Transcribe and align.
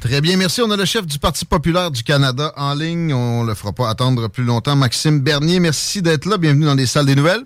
Très 0.00 0.20
bien, 0.20 0.36
merci. 0.36 0.60
On 0.62 0.70
a 0.70 0.76
le 0.76 0.84
chef 0.84 1.06
du 1.06 1.18
Parti 1.18 1.44
populaire 1.44 1.90
du 1.90 2.02
Canada 2.02 2.52
en 2.56 2.74
ligne. 2.74 3.12
On 3.12 3.42
le 3.44 3.54
fera 3.54 3.72
pas 3.72 3.88
attendre 3.90 4.28
plus 4.28 4.44
longtemps. 4.44 4.76
Maxime 4.76 5.20
Bernier, 5.20 5.58
merci 5.58 6.02
d'être 6.02 6.26
là. 6.26 6.36
Bienvenue 6.38 6.66
dans 6.66 6.74
les 6.74 6.86
salles 6.86 7.06
des 7.06 7.14
nouvelles. 7.16 7.42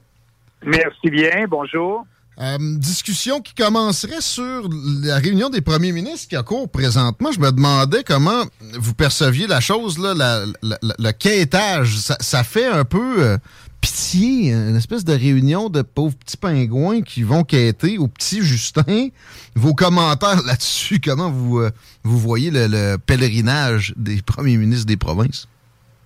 Merci 0.64 1.10
bien. 1.10 1.46
Bonjour. 1.48 2.04
Euh, 2.38 2.56
discussion 2.78 3.40
qui 3.40 3.54
commencerait 3.54 4.20
sur 4.20 4.68
la 5.02 5.16
réunion 5.16 5.48
des 5.50 5.60
premiers 5.60 5.92
ministres 5.92 6.28
qui 6.28 6.36
a 6.36 6.42
cours 6.42 6.70
présentement. 6.70 7.32
Je 7.32 7.40
me 7.40 7.50
demandais 7.52 8.02
comment 8.04 8.44
vous 8.78 8.94
perceviez 8.94 9.46
la 9.46 9.60
chose, 9.60 9.98
là, 9.98 10.14
la, 10.14 10.44
la- 10.62 10.78
la- 10.82 10.94
le 10.98 11.12
quêtage. 11.12 11.98
Ça, 11.98 12.16
ça 12.20 12.42
fait 12.44 12.66
un 12.66 12.84
peu 12.84 13.22
euh, 13.22 13.38
pitié, 13.80 14.52
une 14.52 14.76
espèce 14.76 15.04
de 15.04 15.12
réunion 15.12 15.68
de 15.68 15.82
pauvres 15.82 16.16
petits 16.16 16.36
pingouins 16.36 17.02
qui 17.02 17.22
vont 17.22 17.44
quêter 17.44 17.98
au 17.98 18.08
petit 18.08 18.42
Justin. 18.42 19.08
Vos 19.54 19.74
commentaires 19.74 20.42
là-dessus, 20.46 21.00
comment 21.04 21.30
vous, 21.30 21.60
euh, 21.60 21.70
vous 22.02 22.18
voyez 22.18 22.50
le, 22.50 22.66
le 22.66 22.96
pèlerinage 22.98 23.94
des 23.96 24.22
premiers 24.22 24.56
ministres 24.56 24.86
des 24.86 24.96
provinces? 24.96 25.48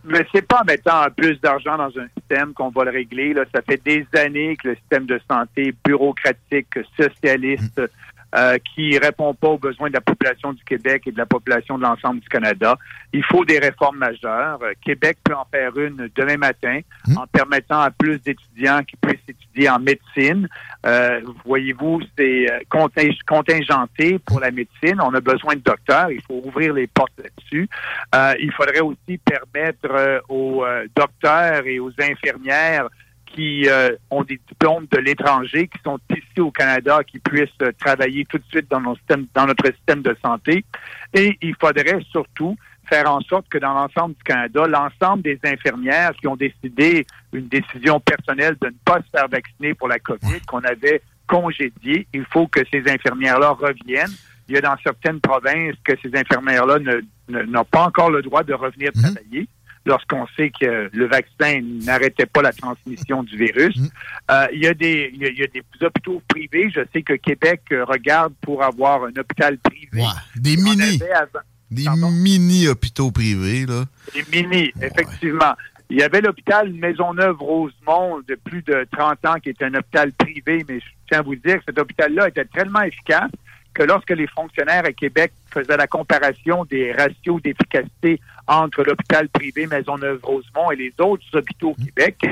Mais 0.06 0.26
c'est 0.32 0.46
pas 0.46 0.60
en 0.60 0.64
mettant 0.64 1.06
plus 1.16 1.40
d'argent 1.40 1.78
dans 1.78 1.88
un 1.98 2.06
système 2.18 2.52
qu'on 2.52 2.68
va 2.68 2.84
le 2.84 2.90
régler. 2.90 3.32
Là. 3.32 3.44
Ça 3.54 3.62
fait 3.62 3.82
des 3.84 4.06
années 4.18 4.56
que 4.56 4.68
le 4.68 4.76
système 4.76 5.06
de 5.06 5.18
santé 5.30 5.74
bureaucratique, 5.84 6.78
socialiste, 7.00 7.80
euh, 8.34 8.58
qui 8.74 8.98
répond 8.98 9.34
pas 9.34 9.48
aux 9.48 9.58
besoins 9.58 9.88
de 9.88 9.94
la 9.94 10.00
population 10.00 10.52
du 10.52 10.64
Québec 10.64 11.02
et 11.06 11.12
de 11.12 11.18
la 11.18 11.26
population 11.26 11.78
de 11.78 11.82
l'ensemble 11.82 12.20
du 12.20 12.28
Canada. 12.28 12.76
Il 13.12 13.24
faut 13.24 13.44
des 13.44 13.58
réformes 13.58 13.98
majeures. 13.98 14.58
Euh, 14.62 14.72
Québec 14.84 15.18
peut 15.22 15.34
en 15.34 15.46
faire 15.50 15.76
une 15.78 16.08
demain 16.14 16.36
matin 16.36 16.80
en 17.16 17.26
permettant 17.26 17.80
à 17.80 17.90
plus 17.90 18.18
d'étudiants 18.22 18.82
qui 18.82 18.96
puissent 18.96 19.20
étudier 19.28 19.68
en 19.70 19.78
médecine. 19.78 20.48
Euh, 20.86 21.20
Voyez-vous, 21.44 22.00
c'est 22.18 22.50
euh, 22.50 22.58
conting- 22.70 23.16
contingenté 23.26 24.18
pour 24.18 24.40
la 24.40 24.50
médecine. 24.50 25.00
On 25.00 25.14
a 25.14 25.20
besoin 25.20 25.54
de 25.54 25.60
docteurs. 25.60 26.10
Il 26.10 26.20
faut 26.22 26.42
ouvrir 26.44 26.74
les 26.74 26.86
portes 26.86 27.12
là-dessus. 27.18 27.68
Euh, 28.14 28.34
il 28.40 28.52
faudrait 28.52 28.80
aussi 28.80 29.18
permettre 29.18 29.88
euh, 29.90 30.20
aux 30.28 30.64
docteurs 30.96 31.66
et 31.66 31.78
aux 31.78 31.92
infirmières 32.00 32.88
qui 33.34 33.68
euh, 33.68 33.96
ont 34.10 34.22
des 34.22 34.40
diplômes 34.48 34.86
de 34.90 34.98
l'étranger, 34.98 35.68
qui 35.68 35.78
sont 35.82 35.98
ici 36.10 36.40
au 36.40 36.50
Canada, 36.50 37.02
qui 37.04 37.18
puissent 37.18 37.48
euh, 37.62 37.72
travailler 37.78 38.24
tout 38.26 38.38
de 38.38 38.44
suite 38.48 38.70
dans, 38.70 38.80
nos 38.80 38.94
systèmes- 38.96 39.26
dans 39.34 39.46
notre 39.46 39.66
système 39.66 40.02
de 40.02 40.16
santé. 40.24 40.64
Et 41.12 41.36
il 41.42 41.54
faudrait 41.60 42.00
surtout 42.10 42.56
faire 42.88 43.10
en 43.10 43.20
sorte 43.22 43.48
que 43.48 43.58
dans 43.58 43.74
l'ensemble 43.74 44.14
du 44.14 44.22
Canada, 44.22 44.66
l'ensemble 44.66 45.22
des 45.22 45.38
infirmières 45.44 46.12
qui 46.20 46.28
ont 46.28 46.36
décidé 46.36 47.06
une 47.32 47.48
décision 47.48 47.98
personnelle 47.98 48.56
de 48.60 48.68
ne 48.68 48.76
pas 48.84 48.98
se 48.98 49.10
faire 49.10 49.28
vacciner 49.28 49.74
pour 49.74 49.88
la 49.88 49.98
COVID, 49.98 50.40
qu'on 50.46 50.62
avait 50.62 51.02
congédié, 51.26 52.06
il 52.12 52.24
faut 52.26 52.46
que 52.46 52.60
ces 52.70 52.82
infirmières-là 52.88 53.50
reviennent. 53.50 54.12
Il 54.48 54.54
y 54.54 54.58
a 54.58 54.60
dans 54.60 54.76
certaines 54.82 55.20
provinces 55.20 55.74
que 55.82 55.94
ces 56.02 56.14
infirmières-là 56.14 56.78
n'ont 57.28 57.64
pas 57.64 57.86
encore 57.86 58.10
le 58.10 58.20
droit 58.20 58.42
de 58.42 58.52
revenir 58.52 58.92
travailler 58.92 59.48
lorsqu'on 59.86 60.26
sait 60.36 60.50
que 60.50 60.90
le 60.92 61.06
vaccin 61.06 61.60
n'arrêtait 61.84 62.26
pas 62.26 62.42
la 62.42 62.52
transmission 62.52 63.22
du 63.22 63.36
virus. 63.36 63.78
Euh, 64.30 64.46
il, 64.52 64.62
y 64.62 64.66
a 64.66 64.74
des, 64.74 65.12
y 65.14 65.24
a, 65.24 65.28
il 65.28 65.38
y 65.38 65.42
a 65.42 65.46
des 65.46 65.62
hôpitaux 65.82 66.22
privés. 66.28 66.70
Je 66.70 66.80
sais 66.92 67.02
que 67.02 67.14
Québec 67.14 67.62
euh, 67.72 67.84
regarde 67.84 68.32
pour 68.40 68.62
avoir 68.62 69.04
un 69.04 69.16
hôpital 69.16 69.58
privé. 69.58 70.04
Des 70.36 70.56
On 70.58 70.62
mini. 70.62 71.00
Des 71.70 71.86
mini-hôpitaux 71.88 73.10
privés, 73.10 73.66
là. 73.66 73.84
des 74.14 74.24
mini, 74.30 74.72
effectivement. 74.80 75.54
Il 75.90 75.98
y 75.98 76.02
avait 76.02 76.20
l'hôpital 76.20 76.72
Maisonneuve-Rosemont 76.72 78.20
de 78.26 78.36
plus 78.36 78.62
de 78.62 78.86
30 78.92 79.26
ans 79.26 79.34
qui 79.42 79.50
était 79.50 79.66
un 79.66 79.74
hôpital 79.74 80.12
privé, 80.12 80.64
mais 80.68 80.80
je 80.80 80.86
tiens 81.08 81.18
à 81.18 81.22
vous 81.22 81.36
dire 81.36 81.58
que 81.58 81.64
cet 81.66 81.78
hôpital-là 81.78 82.28
était 82.28 82.44
tellement 82.46 82.82
efficace 82.82 83.30
que 83.74 83.82
lorsque 83.82 84.10
les 84.10 84.26
fonctionnaires 84.26 84.84
à 84.84 84.92
Québec 84.92 85.32
faisaient 85.52 85.76
la 85.76 85.86
comparaison 85.86 86.64
des 86.64 86.92
ratios 86.92 87.42
d'efficacité 87.42 88.20
entre 88.46 88.82
l'hôpital 88.84 89.28
privé 89.28 89.66
Maisonneuve-Rosemont 89.66 90.70
et 90.70 90.76
les 90.76 90.94
autres 91.00 91.24
hôpitaux 91.32 91.70
au 91.70 91.74
Québec, 91.74 92.24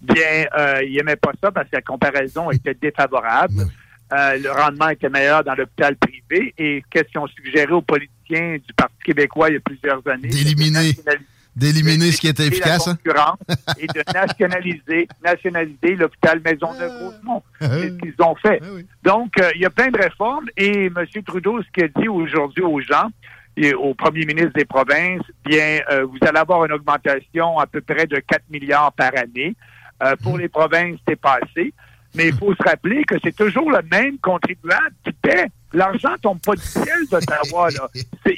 bien, 0.00 0.46
euh, 0.58 0.82
ils 0.82 0.96
n'aimaient 0.96 1.16
pas 1.16 1.32
ça 1.42 1.50
parce 1.50 1.68
que 1.68 1.76
la 1.76 1.82
comparaison 1.82 2.50
était 2.50 2.74
défavorable. 2.74 3.66
Euh, 4.12 4.38
le 4.38 4.50
rendement 4.50 4.88
était 4.88 5.08
meilleur 5.08 5.42
dans 5.44 5.54
l'hôpital 5.54 5.96
privé. 5.96 6.54
Et 6.58 6.82
qu'est-ce 6.90 7.08
qu'ils 7.08 7.20
ont 7.20 7.26
suggéré 7.26 7.72
aux 7.72 7.82
politiciens 7.82 8.56
du 8.56 8.72
Parti 8.74 8.94
québécois 9.04 9.50
il 9.50 9.54
y 9.54 9.56
a 9.56 9.60
plusieurs 9.60 10.06
années? 10.08 10.28
D'éliminer. 10.28 10.92
D'éliminer 11.56 12.12
ce 12.12 12.20
qui 12.20 12.28
était 12.28 12.46
efficace. 12.46 12.86
La 12.86 13.28
hein? 13.28 13.34
et 13.78 13.86
de 13.86 14.02
nationaliser, 14.14 15.08
nationaliser 15.24 15.96
l'hôpital 15.96 16.40
Maisonneuve-Rosemont. 16.44 17.42
C'est 17.60 17.90
ce 17.90 17.96
qu'ils 17.96 18.14
ont 18.22 18.36
fait. 18.36 18.60
Donc, 19.02 19.32
euh, 19.40 19.50
il 19.54 19.62
y 19.62 19.64
a 19.64 19.70
plein 19.70 19.88
de 19.88 19.98
réformes 19.98 20.46
et 20.56 20.86
M. 20.86 21.06
Trudeau, 21.26 21.62
ce 21.62 21.68
qu'il 21.72 21.84
a 21.84 21.88
dit 22.00 22.08
aujourd'hui 22.08 22.62
aux 22.62 22.80
gens, 22.80 23.08
et 23.56 23.72
au 23.72 23.94
premier 23.94 24.26
ministre 24.26 24.52
des 24.54 24.66
provinces, 24.66 25.22
bien, 25.44 25.80
euh, 25.90 26.04
vous 26.04 26.18
allez 26.20 26.38
avoir 26.38 26.64
une 26.66 26.72
augmentation 26.72 27.58
à 27.58 27.66
peu 27.66 27.80
près 27.80 28.06
de 28.06 28.16
4 28.16 28.42
milliards 28.50 28.92
par 28.92 29.12
année. 29.16 29.56
Euh, 30.02 30.14
pour 30.22 30.36
les 30.36 30.48
provinces, 30.48 30.98
c'est 31.08 31.18
pas 31.18 31.38
assez. 31.42 31.72
Mais 32.14 32.28
il 32.28 32.34
faut 32.34 32.54
se 32.54 32.62
rappeler 32.62 33.04
que 33.04 33.14
c'est 33.24 33.34
toujours 33.34 33.70
le 33.70 33.80
même 33.90 34.18
contribuable 34.18 34.94
qui 35.04 35.12
paie. 35.12 35.46
L'argent 35.76 36.14
tombe 36.22 36.40
pas 36.40 36.54
du 36.54 36.62
ciel 36.62 37.06
d'Ottawa. 37.10 37.68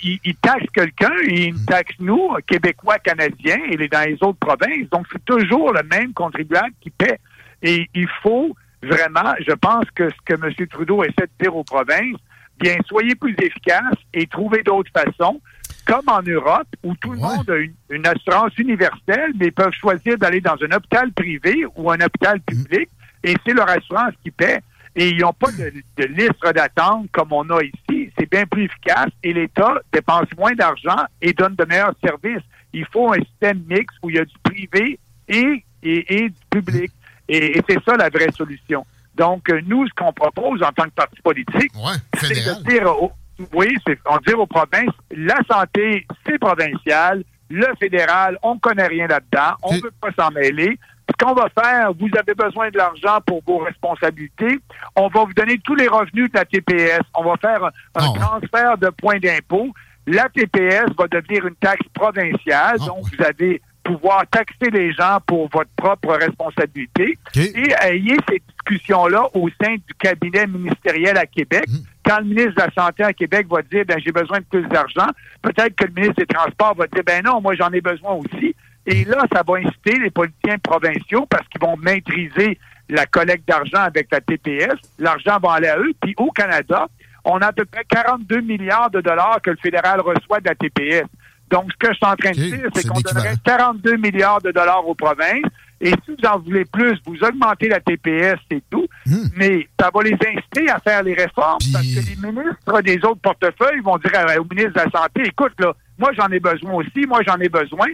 Il, 0.03 0.19
il 0.25 0.35
taxe 0.37 0.67
quelqu'un 0.75 1.15
et 1.29 1.45
il 1.47 1.55
nous 1.55 1.65
taxe 1.67 1.95
nous, 2.01 2.31
Québécois, 2.49 2.99
Canadiens, 2.99 3.61
et 3.71 3.77
les, 3.77 3.89
dans 3.89 4.05
les 4.05 4.19
autres 4.23 4.41
provinces. 4.41 4.89
Donc, 4.91 5.07
c'est 5.13 5.25
toujours 5.25 5.73
le 5.73 5.85
même 5.85 6.13
contribuable 6.13 6.75
qui 6.81 6.91
paie. 6.91 7.21
Et 7.63 7.89
il 7.95 8.09
faut 8.25 8.57
vraiment, 8.83 9.35
je 9.47 9.53
pense 9.53 9.85
que 9.95 10.11
ce 10.11 10.17
que 10.25 10.35
M. 10.35 10.67
Trudeau 10.67 11.05
essaie 11.05 11.29
de 11.39 11.45
dire 11.45 11.55
aux 11.55 11.63
provinces, 11.63 12.19
bien, 12.59 12.77
soyez 12.87 13.15
plus 13.15 13.37
efficaces 13.41 14.03
et 14.13 14.27
trouvez 14.27 14.65
d'autres 14.65 14.91
façons, 14.93 15.41
comme 15.87 16.09
en 16.09 16.23
Europe, 16.23 16.67
où 16.83 16.97
tout 16.97 17.13
le 17.13 17.19
monde 17.19 17.49
a 17.49 17.57
une, 17.57 17.75
une 17.91 18.07
assurance 18.07 18.59
universelle, 18.59 19.33
mais 19.39 19.47
ils 19.47 19.53
peuvent 19.53 19.73
choisir 19.81 20.19
d'aller 20.19 20.41
dans 20.41 20.57
un 20.61 20.77
hôpital 20.77 21.13
privé 21.13 21.65
ou 21.77 21.89
un 21.89 22.01
hôpital 22.01 22.41
public, 22.41 22.89
et 23.23 23.37
c'est 23.47 23.55
leur 23.55 23.69
assurance 23.69 24.15
qui 24.25 24.33
paie. 24.33 24.59
Et 25.01 25.11
ils 25.11 25.19
n'ont 25.19 25.33
pas 25.33 25.53
de, 25.53 25.73
de 25.97 26.05
liste 26.07 26.43
d'attente 26.55 27.07
comme 27.13 27.33
on 27.33 27.49
a 27.51 27.63
ici. 27.63 28.11
C'est 28.19 28.29
bien 28.29 28.45
plus 28.47 28.65
efficace 28.65 29.11
et 29.23 29.33
l'État 29.33 29.75
dépense 29.93 30.27
moins 30.37 30.55
d'argent 30.55 31.05
et 31.23 31.33
donne 31.33 31.55
de 31.55 31.65
meilleurs 31.65 31.95
services. 32.05 32.43
Il 32.73 32.85
faut 32.93 33.13
un 33.13 33.21
système 33.21 33.63
mixte 33.69 33.97
où 34.03 34.11
il 34.11 34.17
y 34.17 34.19
a 34.19 34.25
du 34.25 34.35
privé 34.43 34.99
et, 35.29 35.65
et, 35.85 36.17
et 36.17 36.29
du 36.29 36.45
public. 36.51 36.91
Et, 37.29 37.59
et 37.59 37.63
c'est 37.69 37.83
ça 37.85 37.97
la 37.97 38.09
vraie 38.09 38.33
solution. 38.33 38.85
Donc, 39.15 39.49
euh, 39.51 39.61
nous, 39.67 39.87
ce 39.87 39.95
qu'on 39.95 40.13
propose 40.13 40.63
en 40.63 40.73
tant 40.73 40.85
que 40.85 40.97
parti 40.97 41.21
politique, 41.23 41.73
c'est 42.21 42.29
de 42.29 42.69
dire, 42.69 42.87
aux, 43.03 43.13
oui, 43.53 43.77
on 44.07 44.17
dire 44.19 44.39
aux 44.39 44.47
provinces, 44.47 44.95
la 45.11 45.39
santé, 45.51 46.07
c'est 46.27 46.39
provincial, 46.39 47.23
le 47.51 47.67
fédéral, 47.79 48.37
on 48.43 48.59
connaît 48.59 48.87
rien 48.87 49.07
là-dedans, 49.07 49.55
on 49.63 49.75
ne 49.75 49.81
veut 49.81 49.93
pas 50.01 50.11
s'en 50.19 50.31
mêler. 50.33 50.79
Ce 51.09 51.25
qu'on 51.25 51.35
va 51.35 51.49
faire, 51.49 51.93
vous 51.99 52.09
avez 52.19 52.35
besoin 52.35 52.71
de 52.71 52.77
l'argent 52.77 53.19
pour 53.27 53.43
vos 53.47 53.59
responsabilités, 53.59 54.59
on 54.95 55.09
va 55.09 55.25
vous 55.25 55.33
donner 55.35 55.59
tous 55.65 55.75
les 55.75 55.89
revenus 55.89 56.31
de 56.31 56.39
la 56.39 56.45
TPS, 56.45 57.01
on 57.15 57.25
va 57.25 57.37
faire 57.39 57.65
un, 57.65 57.71
un 57.95 58.13
transfert 58.13 58.79
de 58.79 58.89
points 58.91 59.19
d'impôt. 59.19 59.73
La 60.07 60.29
TPS 60.29 60.87
va 60.99 61.07
devenir 61.09 61.47
une 61.47 61.55
taxe 61.57 61.87
provinciale, 61.95 62.79
donc 62.79 63.05
vous 63.05 63.25
allez 63.25 63.61
pouvoir 63.85 64.27
taxer 64.31 64.71
les 64.71 64.93
gens 64.93 65.19
pour 65.27 65.49
votre 65.51 65.71
propre 65.77 66.15
responsabilité. 66.15 67.17
Et 67.35 67.73
ayez 67.83 68.17
ces 68.29 68.43
discussions-là 68.51 69.29
au 69.35 69.49
sein 69.63 69.75
du 69.77 69.95
cabinet 69.99 70.47
ministériel 70.47 71.17
à 71.17 71.25
Québec. 71.27 71.65
Quand 72.05 72.19
le 72.19 72.25
ministre 72.25 72.55
de 72.55 72.61
la 72.61 72.71
Santé 72.73 73.03
à 73.03 73.13
Québec 73.13 73.47
va 73.51 73.63
dire, 73.63 73.85
ben, 73.87 73.99
j'ai 74.05 74.13
besoin 74.13 74.39
de 74.39 74.45
plus 74.45 74.67
d'argent, 74.69 75.07
peut-être 75.43 75.75
que 75.75 75.85
le 75.85 75.93
ministre 75.93 76.17
des 76.19 76.27
Transports 76.27 76.75
va 76.75 76.87
dire, 76.87 77.03
ben 77.05 77.23
non, 77.25 77.41
moi, 77.41 77.55
j'en 77.55 77.71
ai 77.71 77.81
besoin 77.81 78.13
aussi. 78.13 78.55
Et 78.91 79.05
là, 79.05 79.23
ça 79.31 79.43
va 79.47 79.59
inciter 79.59 79.99
les 79.99 80.11
politiciens 80.11 80.57
provinciaux 80.59 81.27
parce 81.27 81.47
qu'ils 81.49 81.61
vont 81.61 81.77
maîtriser 81.77 82.59
la 82.89 83.05
collecte 83.05 83.47
d'argent 83.47 83.83
avec 83.83 84.09
la 84.11 84.23
TPS. 84.23 84.77
L'argent 84.99 85.39
va 85.43 85.53
aller 85.53 85.69
à 85.69 85.79
eux. 85.79 85.93
Puis 86.01 86.15
au 86.17 86.31
Canada, 86.31 86.89
on 87.23 87.37
a 87.39 87.49
à 87.49 87.53
peu 87.53 87.67
près 87.67 87.85
42 87.85 88.41
milliards 88.41 88.91
de 88.91 89.03
dollars 89.03 89.41
que 89.43 89.51
le 89.51 89.59
fédéral 89.59 90.01
reçoit 90.01 90.41
de 90.41 90.49
la 90.49 90.55
TPS. 90.55 91.05
Donc, 91.51 91.71
ce 91.71 91.77
que 91.77 91.93
je 91.93 91.97
suis 91.97 92.07
en 92.07 92.17
train 92.17 92.31
de 92.31 92.37
dire, 92.37 92.71
c'est 92.75 92.89
qu'on 92.89 93.01
donnerait 93.01 93.35
42 93.45 93.97
milliards 93.99 94.41
de 94.41 94.53
dollars 94.53 94.87
aux 94.89 94.95
provinces. 94.95 95.45
Et 95.83 95.91
si 95.91 96.17
vous 96.19 96.29
en 96.29 96.39
voulez 96.39 96.65
plus, 96.65 96.99
vous 97.05 97.23
augmentez 97.23 97.69
la 97.69 97.81
TPS, 97.81 98.37
c'est 98.51 98.63
tout. 98.71 98.87
Hmm. 99.05 99.29
Mais 99.37 99.69
ça 99.79 99.91
va 99.95 100.03
les 100.03 100.15
inciter 100.15 100.71
à 100.71 100.79
faire 100.81 101.03
les 101.03 101.15
réformes 101.15 101.59
parce 101.73 101.87
que 101.87 102.01
les 102.01 102.17
ministres 102.17 102.83
des 102.83 102.97
autres 103.05 103.21
portefeuilles 103.21 103.81
vont 103.85 103.99
dire 103.99 104.13
au 104.41 104.55
ministre 104.55 104.73
de 104.73 104.91
la 104.91 104.91
Santé, 104.91 105.23
écoute, 105.27 105.53
là, 105.59 105.75
moi 105.99 106.11
j'en 106.17 106.29
ai 106.29 106.41
besoin 106.41 106.73
aussi, 106.73 107.07
moi 107.07 107.21
j'en 107.27 107.37
ai 107.37 107.49
besoin. 107.51 107.87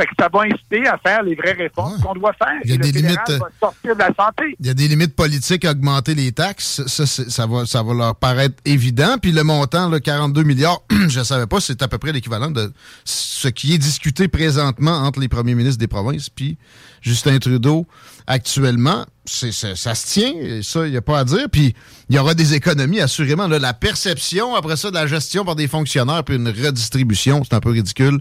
Fait 0.00 0.06
que 0.06 0.12
ça 0.18 0.30
va 0.32 0.44
inciter 0.44 0.86
à 0.86 0.96
faire 0.96 1.22
les 1.22 1.34
vraies 1.34 1.52
réformes 1.52 2.00
qu'on 2.00 2.14
doit 2.14 2.32
faire. 2.32 2.58
Il 2.64 2.70
y 2.70 2.74
a 2.74 2.78
des 2.78 2.90
limites. 2.90 3.18
Va 3.28 3.48
sortir 3.60 3.94
de 3.94 3.98
la 3.98 4.06
santé. 4.06 4.56
Il 4.58 4.66
y 4.66 4.70
a 4.70 4.74
des 4.74 4.88
limites 4.88 5.14
politiques 5.14 5.66
à 5.66 5.72
augmenter 5.72 6.14
les 6.14 6.32
taxes. 6.32 6.82
Ça, 6.86 7.04
ça, 7.04 7.46
va, 7.46 7.66
ça 7.66 7.82
va 7.82 7.92
leur 7.92 8.16
paraître 8.16 8.54
évident. 8.64 9.18
Puis 9.20 9.30
le 9.30 9.42
montant, 9.42 9.90
le 9.90 9.98
42 9.98 10.42
milliards, 10.42 10.80
je 10.90 11.18
ne 11.18 11.24
savais 11.24 11.46
pas, 11.46 11.60
c'est 11.60 11.82
à 11.82 11.88
peu 11.88 11.98
près 11.98 12.12
l'équivalent 12.12 12.50
de 12.50 12.72
ce 13.04 13.48
qui 13.48 13.74
est 13.74 13.78
discuté 13.78 14.26
présentement 14.26 14.92
entre 14.92 15.20
les 15.20 15.28
premiers 15.28 15.54
ministres 15.54 15.78
des 15.78 15.86
provinces 15.86 16.30
puis 16.30 16.56
Justin 17.00 17.38
Trudeau 17.38 17.86
actuellement, 18.26 19.04
c'est, 19.24 19.52
ça 19.52 19.94
se 19.94 20.06
tient, 20.06 20.32
et 20.34 20.62
ça, 20.62 20.86
il 20.86 20.90
n'y 20.90 20.96
a 20.96 21.02
pas 21.02 21.18
à 21.20 21.24
dire. 21.24 21.48
Puis 21.50 21.74
il 22.08 22.16
y 22.16 22.18
aura 22.18 22.34
des 22.34 22.54
économies, 22.54 23.00
assurément. 23.00 23.46
la 23.46 23.74
perception, 23.74 24.54
après 24.54 24.76
ça, 24.76 24.90
de 24.90 24.94
la 24.94 25.06
gestion 25.06 25.44
par 25.44 25.56
des 25.56 25.68
fonctionnaires, 25.68 26.24
puis 26.24 26.36
une 26.36 26.48
redistribution, 26.48 27.42
c'est 27.44 27.54
un 27.54 27.60
peu 27.60 27.70
ridicule. 27.70 28.20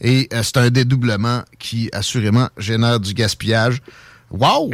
Et 0.00 0.28
euh, 0.32 0.42
c'est 0.42 0.56
un 0.58 0.70
dédoublement 0.70 1.42
qui, 1.58 1.88
assurément, 1.92 2.48
génère 2.56 3.00
du 3.00 3.14
gaspillage. 3.14 3.80
Wow! 4.30 4.70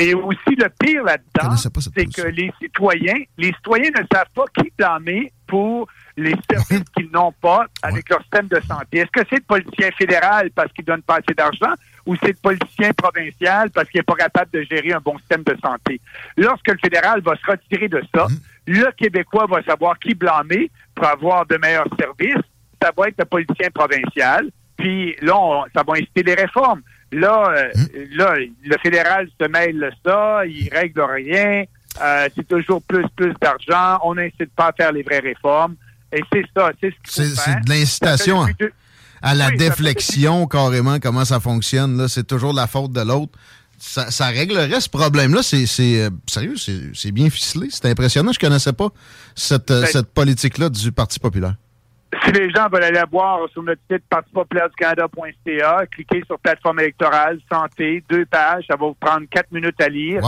Et 0.00 0.14
aussi, 0.14 0.54
le 0.56 0.68
pire 0.78 1.02
là-dedans, 1.02 1.56
c'est 1.56 2.06
que 2.06 2.28
les 2.28 2.52
citoyens, 2.62 3.18
les 3.36 3.52
citoyens 3.54 3.90
ne 3.90 4.04
savent 4.12 4.30
pas 4.32 4.44
qui 4.56 4.72
blâmer 4.78 5.32
pour 5.48 5.88
les 6.16 6.34
services 6.50 6.84
qu'ils 6.96 7.10
n'ont 7.10 7.32
pas 7.40 7.66
avec 7.82 8.08
leur 8.08 8.20
système 8.22 8.46
de 8.46 8.60
santé. 8.68 8.98
Est-ce 8.98 9.10
que 9.10 9.26
c'est 9.28 9.36
le 9.36 9.42
politicien 9.42 9.90
fédéral 9.98 10.50
parce 10.54 10.72
qu'il 10.72 10.84
donne 10.84 11.02
pas 11.02 11.16
assez 11.16 11.34
d'argent? 11.36 11.74
Ou 12.08 12.16
c'est 12.16 12.28
le 12.28 12.38
politicien 12.42 12.90
provincial 12.94 13.68
parce 13.70 13.86
qu'il 13.90 13.98
n'est 13.98 14.04
pas 14.04 14.14
capable 14.14 14.50
de 14.50 14.62
gérer 14.62 14.94
un 14.94 15.00
bon 15.00 15.18
système 15.18 15.42
de 15.42 15.54
santé? 15.62 16.00
Lorsque 16.38 16.68
le 16.68 16.78
fédéral 16.78 17.20
va 17.20 17.36
se 17.36 17.50
retirer 17.50 17.86
de 17.86 18.02
ça, 18.14 18.24
mm-hmm. 18.24 18.40
le 18.66 18.92
Québécois 18.92 19.46
va 19.46 19.62
savoir 19.62 19.98
qui 19.98 20.14
blâmer 20.14 20.70
pour 20.94 21.06
avoir 21.06 21.44
de 21.44 21.58
meilleurs 21.58 21.88
services. 22.00 22.42
Ça 22.82 22.92
va 22.96 23.08
être 23.08 23.18
le 23.18 23.26
politicien 23.26 23.68
provincial. 23.74 24.48
Puis 24.78 25.16
là, 25.20 25.64
ça 25.76 25.82
va 25.86 25.94
inciter 25.94 26.22
les 26.22 26.34
réformes. 26.34 26.80
Là, 27.12 27.50
euh, 27.50 27.68
mm-hmm. 27.74 28.16
là, 28.16 28.36
le 28.36 28.76
fédéral 28.82 29.28
se 29.38 29.46
mêle 29.46 29.78
de 29.78 29.90
ça, 30.02 30.46
il 30.46 30.70
règle 30.72 31.02
rien. 31.02 31.64
Euh, 32.00 32.28
c'est 32.34 32.48
toujours 32.48 32.80
plus, 32.84 33.04
plus 33.16 33.34
d'argent. 33.38 33.98
On 34.02 34.14
n'incite 34.14 34.54
pas 34.56 34.68
à 34.68 34.72
faire 34.72 34.92
les 34.92 35.02
vraies 35.02 35.18
réformes. 35.18 35.76
Et 36.10 36.22
c'est 36.32 36.44
ça, 36.56 36.70
c'est 36.80 36.90
ce 36.90 37.22
qu'il 37.22 37.34
faut 37.34 37.42
C'est 37.42 37.64
de 37.64 37.68
l'incitation 37.68 38.46
à 39.22 39.34
la 39.34 39.50
déflexion, 39.50 40.46
carrément, 40.46 40.98
comment 41.00 41.24
ça 41.24 41.40
fonctionne. 41.40 41.96
Là, 41.96 42.08
c'est 42.08 42.26
toujours 42.26 42.52
la 42.52 42.66
faute 42.66 42.92
de 42.92 43.00
l'autre. 43.00 43.32
Ça, 43.78 44.26
réglerait 44.26 44.80
ce 44.80 44.88
problème-là. 44.88 45.42
C'est, 45.42 45.66
euh, 45.80 46.10
sérieux, 46.26 46.56
c'est, 46.56 47.12
bien 47.12 47.30
ficelé. 47.30 47.68
C'est 47.70 47.86
impressionnant. 47.86 48.32
Je 48.32 48.38
connaissais 48.38 48.72
pas 48.72 48.88
cette, 49.36 49.70
euh, 49.70 49.82
ben, 49.82 49.86
cette 49.86 50.12
politique-là 50.12 50.68
du 50.68 50.90
Parti 50.90 51.20
populaire. 51.20 51.54
Si 52.24 52.32
les 52.32 52.50
gens 52.50 52.68
veulent 52.68 52.84
aller 52.84 53.02
voir 53.10 53.40
sur 53.52 53.62
notre 53.62 53.80
site 53.90 54.02
partipopulaireducanada.ca, 54.08 55.86
cliquez 55.92 56.22
sur 56.26 56.38
plateforme 56.40 56.80
électorale, 56.80 57.38
santé, 57.52 58.02
deux 58.08 58.24
pages, 58.26 58.64
ça 58.68 58.76
va 58.76 58.86
vous 58.86 58.96
prendre 58.98 59.26
quatre 59.30 59.52
minutes 59.52 59.80
à 59.80 59.88
lire. 59.88 60.22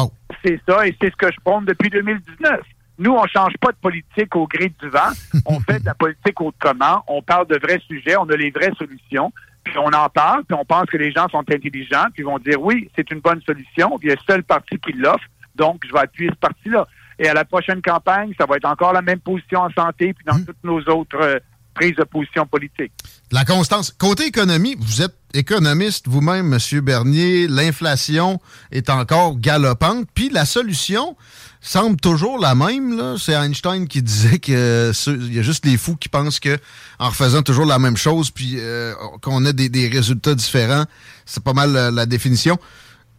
C'est 0.44 0.60
ça, 0.69 0.87
et 0.87 0.94
c'est 1.00 1.10
ce 1.10 1.16
que 1.16 1.32
je 1.32 1.40
prône 1.42 1.64
depuis 1.64 1.90
2019. 1.90 2.60
Nous, 3.00 3.12
on 3.12 3.26
change 3.26 3.55
pas 3.58 3.73
de 3.73 3.79
politique 3.79 4.37
au 4.37 4.47
gré 4.47 4.70
du 4.81 4.88
vent. 4.91 5.11
On 5.47 5.58
fait 5.69 5.81
de 5.81 5.87
la 5.87 5.94
politique 5.94 6.38
autrement. 6.41 7.02
On 7.08 7.23
parle 7.23 7.47
de 7.47 7.58
vrais 7.58 7.81
sujets. 7.88 8.17
On 8.19 8.29
a 8.29 8.37
les 8.37 8.50
vraies 8.50 8.73
solutions. 8.79 9.32
Puis 9.64 9.76
on 9.79 9.88
en 9.88 10.08
parle, 10.08 10.44
puis 10.44 10.56
on 10.58 10.64
pense 10.64 10.87
que 10.87 10.97
les 10.97 11.11
gens 11.11 11.29
sont 11.29 11.41
intelligents, 11.50 12.06
puis 12.12 12.23
ils 12.23 12.25
vont 12.25 12.38
dire 12.38 12.61
oui, 12.61 12.91
c'est 12.97 13.11
une 13.11 13.20
bonne 13.20 13.41
solution. 13.43 13.99
Puis 13.99 14.08
il 14.08 14.11
y 14.11 14.12
a 14.12 14.17
le 14.17 14.26
seul 14.26 14.43
parti 14.43 14.79
qui 14.79 14.93
l'offre, 14.93 15.25
donc 15.55 15.82
je 15.87 15.93
vais 15.93 16.00
appuyer 16.00 16.31
ce 16.31 16.37
parti-là. 16.37 16.87
Et 17.19 17.29
à 17.29 17.35
la 17.35 17.44
prochaine 17.44 17.82
campagne, 17.82 18.32
ça 18.38 18.47
va 18.47 18.56
être 18.56 18.64
encore 18.64 18.94
la 18.94 19.02
même 19.02 19.20
position 19.20 19.61
en 19.61 19.70
santé, 19.70 20.14
puis 20.14 20.25
dans 20.25 20.37
mmh. 20.37 20.47
toutes 20.47 20.64
nos 20.64 20.81
autres 20.85 21.20
euh, 21.20 21.38
prises 21.80 21.96
de 21.96 22.04
position 22.04 22.46
politiques. 22.46 22.92
La 23.32 23.44
constance. 23.46 23.90
Côté 23.96 24.26
économie, 24.26 24.76
vous 24.78 25.00
êtes 25.00 25.14
économiste 25.32 26.08
vous-même, 26.08 26.52
M. 26.52 26.80
Bernier. 26.80 27.48
L'inflation 27.48 28.38
est 28.70 28.90
encore 28.90 29.38
galopante. 29.38 30.06
Puis 30.14 30.28
la 30.28 30.44
solution, 30.44 31.16
semble 31.60 31.96
toujours 31.96 32.38
la 32.38 32.54
même. 32.54 33.16
C'est 33.18 33.32
Einstein 33.32 33.86
qui 33.86 34.02
disait 34.02 34.38
que 34.38 34.92
il 35.08 35.34
y 35.34 35.38
a 35.38 35.42
juste 35.42 35.64
les 35.64 35.76
fous 35.76 35.96
qui 35.96 36.08
pensent 36.08 36.40
que 36.40 36.58
en 36.98 37.08
refaisant 37.08 37.42
toujours 37.42 37.66
la 37.66 37.78
même 37.78 37.96
chose, 37.96 38.30
puis 38.30 38.56
euh, 38.58 38.92
qu'on 39.22 39.44
a 39.44 39.52
des, 39.52 39.88
résultats 39.88 40.34
différents. 40.34 40.84
C'est 41.24 41.42
pas 41.42 41.52
mal 41.52 41.94
la, 41.94 42.06
définition. 42.06 42.58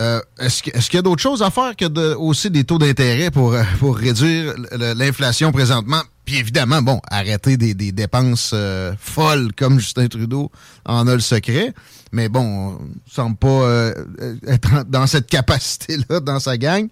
Euh, 0.01 0.19
est-ce 0.39 0.63
qu'il 0.63 0.95
y 0.95 0.98
a 0.98 1.01
d'autres 1.03 1.21
choses 1.21 1.44
à 1.44 1.51
faire 1.51 1.75
que 1.75 1.86
de 1.86 2.15
aussi 2.15 2.50
des 2.50 2.63
taux 2.63 2.80
d'intérêt 2.80 3.30
pour, 3.30 3.53
euh, 3.53 3.62
pour 3.80 3.95
réduire 3.95 4.56
l'inflation 4.95 5.51
présentement? 5.51 6.01
Puis 6.25 6.38
évidemment, 6.38 6.81
bon, 6.81 7.00
arrêter 7.09 7.56
des, 7.57 7.74
dépenses 7.92 8.56
folles 9.00 9.51
comme 9.56 9.80
Justin 9.80 10.07
Trudeau 10.07 10.51
en 10.86 11.07
a 11.07 11.13
le 11.13 11.19
secret. 11.19 11.74
Mais 12.12 12.30
bon, 12.30 12.42
on 12.42 12.80
semble 13.09 13.38
pas 13.38 13.94
être 14.48 14.86
dans 14.88 15.07
cette 15.07 15.27
capacité-là 15.27 16.19
dans 16.19 16.39
sa 16.39 16.57
gang. 16.57 16.88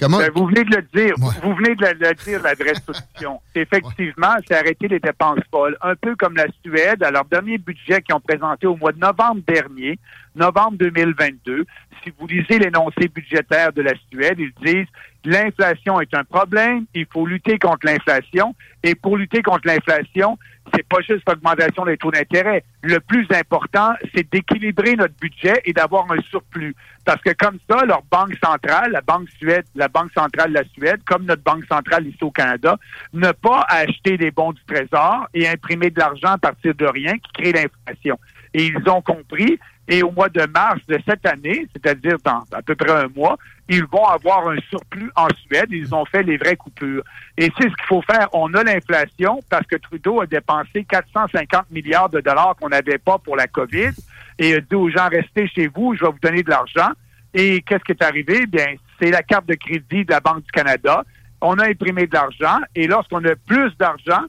Ben, 0.00 0.30
vous 0.34 0.46
venez 0.46 0.64
de 0.64 0.76
le 0.76 0.82
dire. 0.94 1.14
Vous 1.18 1.54
venez 1.54 1.74
de 1.74 1.86
le, 1.86 2.14
dire, 2.14 2.42
la 2.42 2.54
vraie 2.54 2.74
solution. 2.74 3.40
Effectivement, 3.54 4.34
c'est 4.46 4.54
arrêter 4.54 4.88
les 4.88 5.00
dépenses 5.00 5.40
folles. 5.50 5.76
Un 5.82 5.94
peu 5.94 6.16
comme 6.16 6.36
la 6.36 6.46
Suède, 6.64 7.02
à 7.02 7.10
leur 7.10 7.24
dernier 7.24 7.58
budget 7.58 8.02
qu'ils 8.02 8.14
ont 8.14 8.20
présenté 8.20 8.66
au 8.66 8.76
mois 8.76 8.92
de 8.92 8.98
novembre 8.98 9.42
dernier, 9.46 9.98
novembre 10.34 10.76
2022. 10.78 11.64
Si 12.02 12.12
vous 12.18 12.26
lisez 12.26 12.58
l'énoncé 12.58 13.08
budgétaire 13.08 13.72
de 13.72 13.82
la 13.82 13.92
Suède, 14.10 14.38
ils 14.38 14.52
disent 14.64 14.88
l'inflation 15.24 16.00
est 16.00 16.14
un 16.14 16.24
problème, 16.24 16.86
il 16.94 17.06
faut 17.12 17.26
lutter 17.26 17.58
contre 17.58 17.86
l'inflation. 17.86 18.54
Et 18.82 18.94
pour 18.94 19.16
lutter 19.16 19.42
contre 19.42 19.66
l'inflation, 19.66 20.38
c'est 20.74 20.86
pas 20.86 21.00
juste 21.00 21.22
l'augmentation 21.28 21.84
des 21.84 21.96
taux 21.96 22.10
d'intérêt. 22.10 22.64
Le 22.82 23.00
plus 23.00 23.26
important, 23.34 23.94
c'est 24.14 24.30
d'équilibrer 24.30 24.96
notre 24.96 25.14
budget 25.14 25.60
et 25.64 25.72
d'avoir 25.72 26.10
un 26.10 26.20
surplus. 26.30 26.74
Parce 27.04 27.20
que 27.22 27.30
comme 27.38 27.58
ça, 27.68 27.84
leur 27.84 28.02
banque 28.10 28.34
centrale, 28.42 28.92
la 28.92 29.00
banque 29.00 29.28
Suède, 29.38 29.64
la 29.74 29.88
banque 29.88 30.12
centrale 30.12 30.50
de 30.50 30.54
la 30.54 30.64
Suède, 30.74 31.00
comme 31.06 31.24
notre 31.24 31.42
banque 31.42 31.64
centrale 31.70 32.06
ici 32.06 32.22
au 32.22 32.30
Canada, 32.30 32.76
ne 33.12 33.32
pas 33.32 33.66
acheter 33.68 34.16
des 34.16 34.30
bons 34.30 34.52
du 34.52 34.62
trésor 34.66 35.28
et 35.34 35.48
imprimer 35.48 35.90
de 35.90 35.98
l'argent 35.98 36.32
à 36.32 36.38
partir 36.38 36.74
de 36.74 36.86
rien 36.86 37.12
qui 37.18 37.32
crée 37.32 37.52
l'inflation. 37.52 38.18
Et 38.54 38.66
ils 38.66 38.88
ont 38.88 39.02
compris 39.02 39.58
et 39.86 40.02
au 40.02 40.10
mois 40.10 40.30
de 40.30 40.46
mars 40.46 40.80
de 40.88 40.98
cette 41.06 41.26
année, 41.26 41.66
c'est-à-dire 41.72 42.16
dans 42.24 42.42
à 42.52 42.62
peu 42.62 42.74
près 42.74 42.90
un 42.90 43.08
mois, 43.14 43.36
ils 43.68 43.84
vont 43.84 44.06
avoir 44.06 44.48
un 44.48 44.56
surplus 44.70 45.10
en 45.14 45.28
Suède. 45.44 45.68
Ils 45.70 45.94
ont 45.94 46.04
fait 46.06 46.22
les 46.22 46.38
vraies 46.38 46.56
coupures. 46.56 47.02
Et 47.36 47.50
c'est 47.58 47.68
ce 47.68 47.74
qu'il 47.74 47.86
faut 47.86 48.02
faire. 48.02 48.28
On 48.32 48.52
a 48.54 48.62
l'inflation 48.62 49.40
parce 49.50 49.66
que 49.66 49.76
Trudeau 49.76 50.22
a 50.22 50.26
dépensé 50.26 50.84
450 50.84 51.70
milliards 51.70 52.08
de 52.08 52.20
dollars 52.20 52.56
qu'on 52.58 52.70
n'avait 52.70 52.98
pas 52.98 53.18
pour 53.18 53.36
la 53.36 53.46
COVID 53.46 53.90
et 54.38 54.54
a 54.54 54.60
dit 54.60 54.74
aux 54.74 54.88
gens, 54.88 55.08
restez 55.08 55.48
chez 55.48 55.66
vous, 55.68 55.94
je 55.94 56.04
vais 56.04 56.10
vous 56.10 56.18
donner 56.22 56.42
de 56.42 56.50
l'argent. 56.50 56.90
Et 57.34 57.60
qu'est-ce 57.62 57.84
qui 57.84 57.92
est 57.92 58.02
arrivé? 58.02 58.46
Bien, 58.46 58.74
c'est 59.00 59.10
la 59.10 59.22
carte 59.22 59.46
de 59.46 59.54
crédit 59.54 60.04
de 60.04 60.12
la 60.12 60.20
Banque 60.20 60.44
du 60.44 60.50
Canada. 60.50 61.04
On 61.40 61.58
a 61.58 61.68
imprimé 61.68 62.06
de 62.06 62.14
l'argent 62.14 62.58
et 62.74 62.86
lorsqu'on 62.86 63.24
a 63.24 63.34
plus 63.46 63.76
d'argent, 63.76 64.22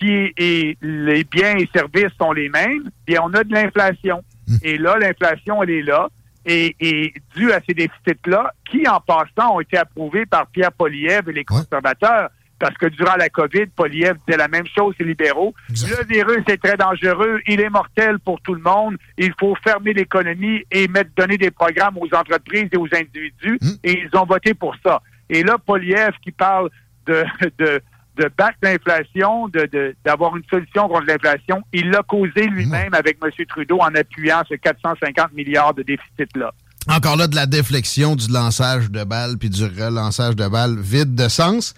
qui 0.00 0.32
et 0.36 0.76
les 0.80 1.24
biens 1.24 1.56
et 1.56 1.68
services 1.72 2.12
sont 2.18 2.32
les 2.32 2.48
mêmes, 2.48 2.90
bien, 3.06 3.20
on 3.22 3.32
a 3.34 3.44
de 3.44 3.52
l'inflation. 3.52 4.24
Hmm. 4.48 4.56
Et 4.62 4.78
là, 4.78 4.96
l'inflation, 4.98 5.62
elle 5.62 5.70
est 5.70 5.82
là. 5.82 6.08
Et, 6.46 6.74
et 6.80 7.12
dû 7.36 7.52
à 7.52 7.60
ces 7.68 7.74
déficits-là, 7.74 8.54
qui, 8.68 8.88
en 8.88 8.98
passant, 9.00 9.56
ont 9.56 9.60
été 9.60 9.76
approuvés 9.76 10.24
par 10.24 10.46
Pierre 10.46 10.72
Poliev 10.72 11.28
et 11.28 11.32
les 11.32 11.44
conservateurs, 11.44 12.30
parce 12.58 12.74
que 12.76 12.86
durant 12.86 13.16
la 13.16 13.28
COVID, 13.28 13.66
Poliev 13.76 14.16
disait 14.26 14.38
la 14.38 14.48
même 14.48 14.66
chose, 14.66 14.94
les 14.98 15.06
libéraux. 15.06 15.54
Le 15.68 16.06
virus 16.06 16.42
est 16.48 16.62
très 16.62 16.78
dangereux, 16.78 17.40
il 17.46 17.60
est 17.60 17.68
mortel 17.68 18.18
pour 18.20 18.40
tout 18.40 18.54
le 18.54 18.62
monde, 18.62 18.96
il 19.18 19.32
faut 19.38 19.54
fermer 19.62 19.92
l'économie 19.92 20.62
et 20.70 20.88
mettre, 20.88 21.10
donner 21.14 21.36
des 21.36 21.50
programmes 21.50 21.98
aux 21.98 22.14
entreprises 22.14 22.68
et 22.72 22.76
aux 22.78 22.88
individus, 22.92 23.58
hmm. 23.60 23.72
et 23.84 24.02
ils 24.04 24.18
ont 24.18 24.24
voté 24.24 24.54
pour 24.54 24.74
ça. 24.82 25.02
Et 25.28 25.42
là, 25.42 25.58
Poliev 25.58 26.12
qui 26.22 26.32
parle 26.32 26.70
de, 27.06 27.24
de, 27.58 27.82
de 28.20 28.30
battre 28.36 28.58
l'inflation, 28.62 29.48
de, 29.48 29.94
d'avoir 30.04 30.36
une 30.36 30.44
solution 30.50 30.88
contre 30.88 31.06
l'inflation. 31.06 31.62
Il 31.72 31.90
l'a 31.90 32.02
causé 32.02 32.46
lui-même 32.46 32.92
avec 32.92 33.16
M. 33.22 33.30
Trudeau 33.48 33.78
en 33.78 33.94
appuyant 33.94 34.42
ce 34.48 34.54
450 34.54 35.32
milliards 35.32 35.72
de 35.72 35.82
déficit-là. 35.82 36.52
encore 36.88 37.16
là 37.16 37.26
de 37.28 37.34
la 37.34 37.46
déflexion 37.46 38.16
du 38.16 38.30
lançage 38.30 38.90
de 38.90 39.04
balles 39.04 39.38
puis 39.38 39.48
du 39.48 39.64
relançage 39.64 40.36
de 40.36 40.46
balles 40.46 40.78
vide 40.78 41.14
de 41.14 41.28
sens. 41.28 41.74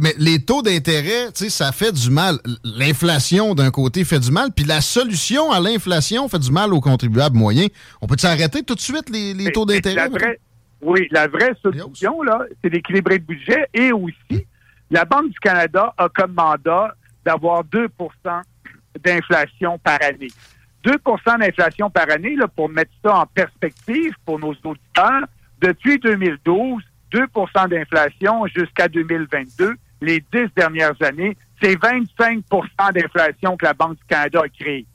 Mais 0.00 0.14
les 0.18 0.44
taux 0.44 0.62
d'intérêt, 0.62 1.26
tu 1.26 1.44
sais, 1.44 1.48
ça 1.48 1.70
fait 1.70 1.92
du 1.92 2.10
mal. 2.10 2.38
L'inflation 2.64 3.54
d'un 3.54 3.70
côté 3.70 4.04
fait 4.04 4.18
du 4.18 4.32
mal, 4.32 4.48
puis 4.54 4.64
la 4.64 4.80
solution 4.80 5.52
à 5.52 5.60
l'inflation 5.60 6.28
fait 6.28 6.40
du 6.40 6.50
mal 6.50 6.74
aux 6.74 6.80
contribuables 6.80 7.36
moyens. 7.36 7.68
On 8.02 8.08
peut 8.08 8.16
s'arrêter 8.18 8.64
tout 8.64 8.74
de 8.74 8.80
suite 8.80 9.10
les, 9.10 9.52
taux 9.52 9.64
d'intérêt? 9.64 10.10
Oui, 10.82 11.06
la 11.12 11.28
vraie 11.28 11.54
solution, 11.62 12.22
là, 12.22 12.40
c'est 12.62 12.68
d'équilibrer 12.68 13.18
le 13.18 13.24
budget 13.24 13.66
et 13.72 13.92
aussi, 13.92 14.46
la 14.90 15.04
Banque 15.04 15.30
du 15.30 15.38
Canada 15.40 15.92
a 15.96 16.08
comme 16.08 16.32
mandat 16.32 16.94
d'avoir 17.24 17.64
2% 17.64 17.88
d'inflation 19.02 19.78
par 19.78 19.98
année. 20.02 20.30
2% 20.84 21.38
d'inflation 21.38 21.90
par 21.90 22.10
année, 22.10 22.36
là, 22.36 22.46
pour 22.46 22.68
mettre 22.68 22.92
ça 23.02 23.16
en 23.16 23.26
perspective 23.26 24.12
pour 24.24 24.38
nos 24.38 24.54
auditeurs, 24.64 25.24
depuis 25.60 25.98
2012, 25.98 26.82
2% 27.12 27.68
d'inflation 27.68 28.46
jusqu'à 28.46 28.88
2022, 28.88 29.74
les 30.02 30.22
dix 30.32 30.46
dernières 30.54 31.00
années, 31.02 31.36
c'est 31.62 31.74
25% 31.76 32.92
d'inflation 32.92 33.56
que 33.56 33.64
la 33.64 33.72
Banque 33.72 33.96
du 33.96 34.04
Canada 34.06 34.42
a 34.44 34.48
créée. 34.48 34.86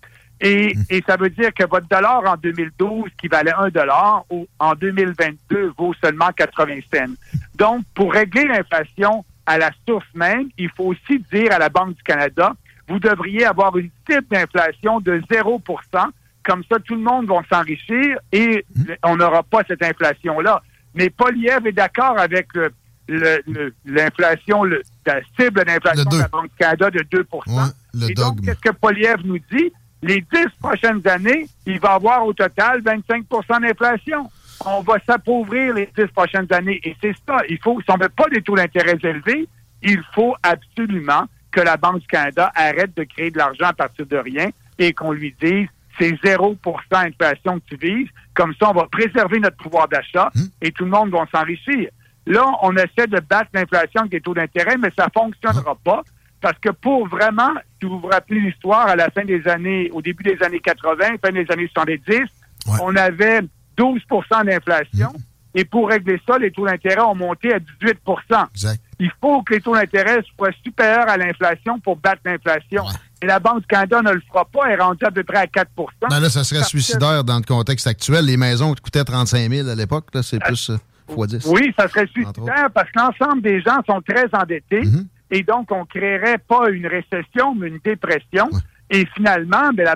Et, 0.42 0.74
mmh. 0.74 0.84
et, 0.90 1.04
ça 1.06 1.18
veut 1.18 1.30
dire 1.30 1.54
que 1.54 1.66
votre 1.66 1.88
dollar 1.88 2.24
en 2.26 2.38
2012, 2.38 3.10
qui 3.20 3.28
valait 3.28 3.52
1 3.58 3.70
dollar, 3.70 4.24
en 4.60 4.76
2022 4.76 5.74
vaut 5.78 5.94
seulement 6.02 6.30
80 6.36 6.80
cents. 6.94 7.14
Donc, 7.56 7.84
pour 7.94 8.14
régler 8.14 8.46
l'inflation 8.46 9.26
à 9.50 9.58
la 9.58 9.72
source 9.88 10.06
même, 10.14 10.50
il 10.60 10.70
faut 10.70 10.86
aussi 10.86 11.26
dire 11.34 11.52
à 11.52 11.58
la 11.58 11.70
Banque 11.70 11.96
du 11.96 12.04
Canada, 12.04 12.54
vous 12.88 13.00
devriez 13.00 13.46
avoir 13.46 13.76
une 13.78 13.90
type 14.08 14.30
d'inflation 14.30 15.00
de 15.00 15.20
0 15.32 15.60
Comme 16.44 16.64
ça, 16.70 16.78
tout 16.86 16.94
le 16.94 17.02
monde 17.02 17.28
va 17.28 17.42
s'enrichir 17.52 18.20
et 18.32 18.64
mmh. 18.76 18.84
on 19.04 19.18
n'aura 19.18 19.42
pas 19.42 19.64
cette 19.68 19.84
inflation-là. 19.84 20.62
Mais 20.94 21.10
Poliev 21.10 21.66
est 21.66 21.72
d'accord 21.72 22.20
avec 22.20 22.48
l'inflation, 23.86 24.66
la 24.66 25.22
cible 25.40 25.66
d'inflation 25.66 26.04
de 26.12 26.20
la 26.20 26.28
Banque 26.28 26.50
du 26.50 26.56
Canada 26.60 26.92
de 26.92 27.00
2% 27.00 28.08
Et 28.08 28.14
donc, 28.14 28.42
qu'est-ce 28.46 28.60
que 28.60 28.72
Poliev 28.72 29.18
nous 29.26 29.40
dit? 29.52 29.74
Les 30.04 30.24
dix 30.32 30.48
prochaines 30.62 31.06
années, 31.08 31.48
il 31.66 31.80
va 31.80 31.94
avoir 31.94 32.24
au 32.24 32.34
total 32.34 32.82
25% 32.82 33.62
d'inflation. 33.62 34.30
On 34.66 34.82
va 34.82 34.96
s'appauvrir 35.06 35.74
les 35.74 35.90
dix 35.98 36.08
prochaines 36.08 36.52
années. 36.52 36.80
Et 36.84 36.96
c'est 37.02 37.16
ça. 37.28 37.38
Il 37.50 37.60
faut, 37.60 37.80
si 37.82 37.92
on 37.92 37.98
ne 37.98 38.04
veut 38.04 38.10
pas 38.10 38.28
des 38.30 38.42
taux 38.42 38.56
d'intérêt 38.56 38.98
élevés, 39.04 39.48
il 39.82 40.04
faut 40.14 40.36
absolument 40.44 41.26
que 41.52 41.62
la 41.62 41.78
Banque 41.78 42.00
du 42.00 42.08
Canada 42.08 42.52
arrête 42.56 42.96
de 42.96 43.04
créer 43.04 43.32
de 43.32 43.38
l'argent 43.38 43.68
à 43.68 43.74
partir 43.74 44.06
de 44.06 44.18
rien 44.18 44.50
et 44.78 44.94
qu'on 44.94 45.12
lui 45.12 45.36
dise 45.42 45.68
c'est 45.98 46.12
0% 46.12 46.56
d'inflation 46.92 47.60
que 47.60 47.76
tu 47.76 47.78
vises. 47.78 48.08
Comme 48.34 48.54
ça, 48.60 48.70
on 48.70 48.74
va 48.74 48.88
préserver 48.88 49.40
notre 49.40 49.58
pouvoir 49.58 49.88
d'achat 49.88 50.30
hum. 50.36 50.50
et 50.62 50.72
tout 50.72 50.86
le 50.86 50.92
monde 50.92 51.12
va 51.12 51.26
s'enrichir. 51.34 51.90
Là, 52.26 52.46
on 52.62 52.76
essaie 52.76 53.08
de 53.08 53.20
battre 53.20 53.50
l'inflation 53.54 54.02
avec 54.02 54.12
des 54.12 54.22
taux 54.22 54.34
d'intérêt, 54.34 54.78
mais 54.78 54.90
ça 54.98 55.08
ne 55.08 55.22
fonctionnera 55.22 55.76
pas 55.84 56.04
parce 56.42 56.58
que 56.60 56.70
pour 56.70 57.08
vraiment, 57.08 57.54
si 57.80 57.88
vous 57.88 58.00
vous 58.00 58.08
rappelez 58.08 58.40
l'histoire, 58.40 58.88
à 58.88 58.96
la 58.96 59.10
fin 59.10 59.26
des 59.26 59.46
années, 59.48 59.90
au 59.92 60.02
début 60.02 60.24
des 60.24 60.42
années 60.44 60.60
80, 60.60 61.18
fin 61.24 61.32
des 61.32 61.46
années 61.52 61.70
70, 61.74 62.22
on 62.82 62.96
avait 62.96 63.42
12% 63.80 64.46
d'inflation. 64.46 65.10
Mmh. 65.10 65.24
Et 65.56 65.66
pour 65.66 65.90
régler 65.90 66.22
ça, 66.28 66.38
les 66.38 66.52
taux 66.52 66.66
d'intérêt 66.66 67.02
ont 67.02 67.16
monté 67.16 67.54
à 67.54 67.60
18% 67.60 68.76
Il 69.00 69.12
faut 69.20 69.42
que 69.42 69.56
les 69.56 69.62
taux 69.62 69.74
d'intérêt 69.74 70.20
soient 70.36 70.52
supérieurs 70.64 71.10
à 71.10 71.18
l'inflation 71.18 71.80
pour 71.80 71.96
battre 71.98 72.22
l'inflation. 72.24 72.84
Et 73.22 73.26
la 73.26 73.40
Banque 73.40 73.62
du 73.62 73.68
Canada 73.68 74.02
ne 74.02 74.12
le 74.12 74.22
fera 74.28 74.46
pas, 74.46 74.68
elle 74.68 74.80
est 74.80 74.82
rendue 74.82 75.04
à 75.04 75.12
peu 75.12 75.24
près 75.24 75.40
à 75.40 75.48
4 75.48 75.70
ben 76.10 76.20
là, 76.20 76.30
ça 76.30 76.44
serait 76.44 76.64
suicidaire 76.64 77.24
dans 77.24 77.38
le 77.38 77.44
contexte 77.44 77.88
actuel. 77.88 78.26
Les 78.26 78.38
maisons 78.38 78.74
coûtaient 78.76 79.04
35 79.04 79.52
000 79.52 79.68
à 79.68 79.76
l'époque, 79.76 80.06
c'est 80.22 80.40
plus 80.40 80.70
euh, 80.70 80.78
x 81.18 81.28
10. 81.28 81.46
Oui, 81.48 81.74
ça 81.78 81.88
serait 81.90 82.08
suicidaire 82.08 82.70
parce 82.74 82.90
que 82.92 83.00
l'ensemble 83.00 83.42
des 83.42 83.60
gens 83.62 83.80
sont 83.86 84.02
très 84.02 84.28
endettés. 84.32 84.84
Mmh. 84.84 85.08
Et 85.32 85.44
donc, 85.44 85.72
on 85.72 85.86
créerait 85.86 86.38
pas 86.38 86.70
une 86.70 86.88
récession, 86.88 87.56
mais 87.56 87.68
une 87.68 87.80
dépression. 87.84 88.50
Et 88.90 89.06
finalement, 89.16 89.72
ben, 89.74 89.86
la... 89.86 89.96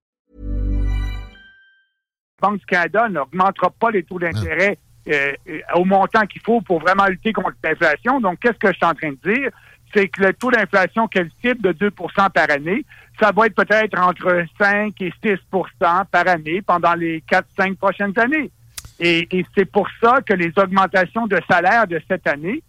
Banque 2.41 2.59
du 2.59 2.65
Canada 2.65 3.07
n'augmentera 3.09 3.69
pas 3.69 3.91
les 3.91 4.03
taux 4.03 4.19
d'intérêt 4.19 4.77
euh, 5.07 5.33
euh, 5.49 5.59
au 5.75 5.85
montant 5.85 6.25
qu'il 6.27 6.41
faut 6.41 6.61
pour 6.61 6.79
vraiment 6.79 7.05
lutter 7.07 7.33
contre 7.33 7.53
l'inflation. 7.63 8.19
Donc 8.19 8.39
qu'est-ce 8.39 8.57
que 8.57 8.67
je 8.67 8.77
suis 8.77 8.85
en 8.85 8.93
train 8.93 9.11
de 9.11 9.33
dire? 9.33 9.49
C'est 9.93 10.07
que 10.07 10.21
le 10.21 10.33
taux 10.33 10.51
d'inflation 10.51 11.07
qu'elle 11.07 11.29
cible 11.43 11.73
de 11.73 11.89
2% 11.89 12.29
par 12.29 12.51
année, 12.51 12.85
ça 13.19 13.31
va 13.31 13.47
être 13.47 13.55
peut-être 13.55 13.99
entre 13.99 14.45
5 14.59 14.93
et 15.01 15.13
6% 15.23 15.37
par 15.79 16.27
année 16.27 16.61
pendant 16.61 16.93
les 16.93 17.23
4-5 17.29 17.75
prochaines 17.75 18.17
années. 18.17 18.51
Et, 18.99 19.27
c'est 19.57 19.65
pour 19.65 19.87
ça 20.01 20.21
que 20.21 20.33
les 20.33 20.53
augmentations 20.57 21.25
de 21.25 21.39
salaire 21.49 21.87
de 21.87 21.99
cette 22.07 22.27
année, 22.27 22.61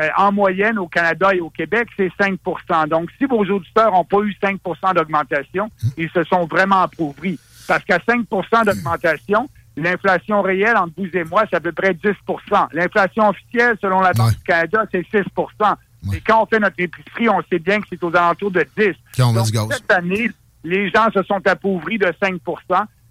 euh, 0.00 0.08
en 0.16 0.32
moyenne 0.32 0.78
au 0.78 0.88
Canada 0.88 1.32
et 1.32 1.40
au 1.40 1.48
Québec, 1.48 1.88
c'est 1.96 2.10
5% 2.20 2.88
Donc, 2.88 3.10
si 3.16 3.24
vos 3.24 3.44
auditeurs 3.44 3.92
n'ont 3.92 4.04
pas 4.04 4.18
eu 4.18 4.36
5% 4.42 4.94
d'augmentation, 4.94 5.70
ils 5.96 6.10
se 6.10 6.24
sont 6.24 6.44
vraiment 6.46 6.82
appauvris. 6.82 7.38
Parce 7.66 7.84
qu'à 7.84 7.98
5% 7.98 8.64
d'augmentation, 8.64 9.48
l'inflation 9.76 10.42
réelle 10.42 10.76
entre 10.76 10.92
vous 10.96 11.08
et 11.12 11.24
moi, 11.24 11.44
c'est 11.50 11.56
à 11.56 11.60
peu 11.60 11.72
près 11.72 11.92
10% 11.92 12.14
L'inflation 12.72 13.28
officielle, 13.28 13.76
selon 13.80 14.00
la 14.00 14.12
Banque 14.12 14.32
du 14.32 14.42
Canada, 14.44 14.84
c'est 14.92 15.06
6 15.10 15.22
Et 16.14 16.20
quand 16.20 16.42
on 16.42 16.46
fait 16.46 16.60
notre 16.60 16.78
épicerie, 16.78 17.28
on 17.28 17.42
sait 17.50 17.58
bien 17.58 17.80
que 17.80 17.86
c'est 17.90 18.02
aux 18.02 18.14
alentours 18.14 18.50
de 18.50 18.66
10 18.76 18.94
Donc, 19.18 19.72
cette 19.72 19.90
année, 19.90 20.30
les 20.64 20.90
gens 20.90 21.10
se 21.12 21.22
sont 21.22 21.46
appauvris 21.46 21.98
de 21.98 22.12
5 22.20 22.40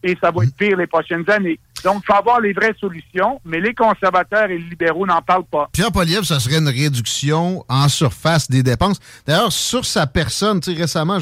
et 0.03 0.17
ça 0.21 0.31
va 0.31 0.43
être 0.43 0.55
pire 0.55 0.77
les 0.77 0.87
prochaines 0.87 1.29
années. 1.29 1.59
Donc, 1.83 2.01
il 2.03 2.05
faut 2.05 2.17
avoir 2.17 2.39
les 2.39 2.53
vraies 2.53 2.75
solutions, 2.79 3.39
mais 3.45 3.59
les 3.59 3.73
conservateurs 3.73 4.45
et 4.49 4.57
les 4.57 4.63
libéraux 4.63 5.05
n'en 5.05 5.21
parlent 5.21 5.45
pas. 5.45 5.69
Pierre 5.71 5.91
Poliev, 5.91 6.23
ça 6.23 6.39
serait 6.39 6.57
une 6.57 6.69
réduction 6.69 7.63
en 7.69 7.87
surface 7.87 8.49
des 8.49 8.63
dépenses. 8.63 8.99
D'ailleurs, 9.27 9.51
sur 9.51 9.85
sa 9.85 10.07
personne, 10.07 10.59
tu 10.61 10.73
sais, 10.73 10.81
récemment, 10.81 11.19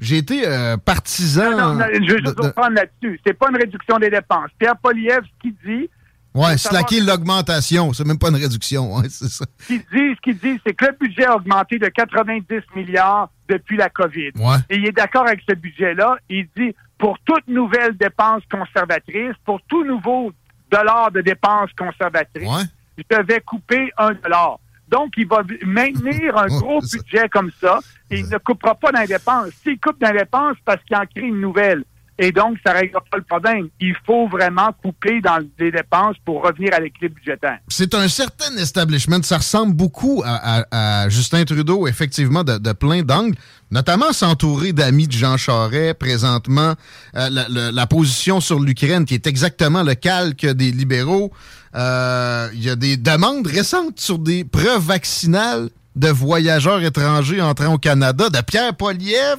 j'ai 0.00 0.16
été 0.16 0.46
euh, 0.46 0.76
partisan... 0.76 1.50
Non, 1.50 1.74
non, 1.74 1.84
je 1.92 2.12
veux 2.12 2.18
juste 2.24 2.38
reprendre 2.38 2.76
là-dessus. 2.76 3.20
C'est 3.26 3.34
pas 3.34 3.48
une 3.50 3.56
réduction 3.56 3.98
des 3.98 4.10
dépenses. 4.10 4.50
Pierre 4.58 4.76
Poliev, 4.82 5.20
ce 5.22 5.42
qu'il 5.42 5.54
dit... 5.64 5.90
Oui, 6.36 6.58
slacker 6.58 7.00
l'augmentation, 7.00 7.94
c'est 7.94 8.06
même 8.06 8.18
pas 8.18 8.28
une 8.28 8.36
réduction, 8.36 8.94
ouais, 8.96 9.08
c'est 9.08 9.28
ça. 9.28 9.46
Ce 9.58 9.66
qu'il 9.66 9.78
dit, 9.78 10.14
ce 10.14 10.20
qu'il 10.20 10.38
dit, 10.38 10.60
c'est 10.66 10.74
que 10.74 10.84
le 10.84 10.96
budget 11.00 11.24
a 11.24 11.36
augmenté 11.36 11.78
de 11.78 11.88
90 11.88 12.44
milliards 12.74 13.30
depuis 13.48 13.78
la 13.78 13.88
COVID. 13.88 14.32
Ouais. 14.36 14.56
Et 14.68 14.76
il 14.76 14.86
est 14.86 14.92
d'accord 14.92 15.26
avec 15.26 15.40
ce 15.48 15.54
budget-là. 15.54 16.18
Il 16.28 16.46
dit, 16.54 16.74
pour 16.98 17.18
toute 17.24 17.48
nouvelle 17.48 17.96
dépense 17.96 18.42
conservatrice, 18.50 19.34
pour 19.46 19.62
tout 19.62 19.82
nouveau 19.84 20.30
dollar 20.70 21.10
de 21.10 21.22
dépenses 21.22 21.70
conservatrices, 21.78 22.68
je 22.98 23.16
devais 23.16 23.40
couper 23.40 23.90
un 23.96 24.12
dollar. 24.12 24.58
Donc, 24.88 25.14
il 25.16 25.26
va 25.26 25.42
maintenir 25.64 26.36
un 26.36 26.48
gros 26.48 26.80
budget 26.80 27.28
comme 27.30 27.50
ça 27.60 27.80
et 28.10 28.20
il 28.20 28.28
ne 28.28 28.38
coupera 28.38 28.74
pas 28.74 28.92
dans 28.92 29.00
les 29.00 29.06
dépenses. 29.06 29.50
S'il 29.62 29.80
coupe 29.80 30.00
dans 30.00 30.12
les 30.12 30.18
dépenses, 30.18 30.56
parce 30.64 30.82
qu'il 30.84 30.96
en 30.96 31.06
crée 31.06 31.26
une 31.26 31.40
nouvelle. 31.40 31.84
Et 32.18 32.32
donc 32.32 32.56
ça 32.64 32.72
ne 32.72 32.78
règle 32.78 32.92
pas 33.10 33.18
le 33.18 33.22
problème. 33.22 33.68
Il 33.80 33.94
faut 34.06 34.26
vraiment 34.26 34.70
couper 34.82 35.20
dans 35.20 35.38
les 35.58 35.70
dépenses 35.70 36.16
pour 36.24 36.42
revenir 36.42 36.72
à 36.72 36.80
l'équilibre 36.80 37.16
budgétaire. 37.16 37.58
C'est 37.68 37.94
un 37.94 38.08
certain 38.08 38.56
establishment. 38.56 39.22
Ça 39.22 39.38
ressemble 39.38 39.74
beaucoup 39.74 40.22
à, 40.24 41.08
Justin 41.08 41.44
Trudeau, 41.44 41.86
effectivement, 41.86 42.42
de, 42.42 42.72
plein 42.72 43.02
d'angles, 43.02 43.36
notamment 43.70 44.12
s'entourer 44.12 44.72
d'amis 44.72 45.06
de 45.06 45.12
Jean 45.12 45.36
Charest 45.36 45.98
présentement. 45.98 46.74
Euh, 47.16 47.28
la, 47.30 47.86
position 47.86 48.40
sur 48.40 48.60
l'Ukraine, 48.60 49.04
qui 49.04 49.14
est 49.14 49.26
exactement 49.26 49.82
le 49.82 49.94
calque 49.94 50.46
des 50.46 50.72
libéraux. 50.72 51.32
Euh, 51.74 52.48
il 52.54 52.64
y 52.64 52.70
a 52.70 52.76
des 52.76 52.96
demandes 52.96 53.46
récentes 53.46 54.00
sur 54.00 54.18
des 54.18 54.44
preuves 54.44 54.82
vaccinales 54.82 55.68
de 55.94 56.08
voyageurs 56.08 56.82
étrangers 56.82 57.40
entrant 57.40 57.74
au 57.74 57.78
Canada, 57.78 58.28
de 58.30 58.40
Pierre 58.40 58.74
Poliev. 58.74 59.38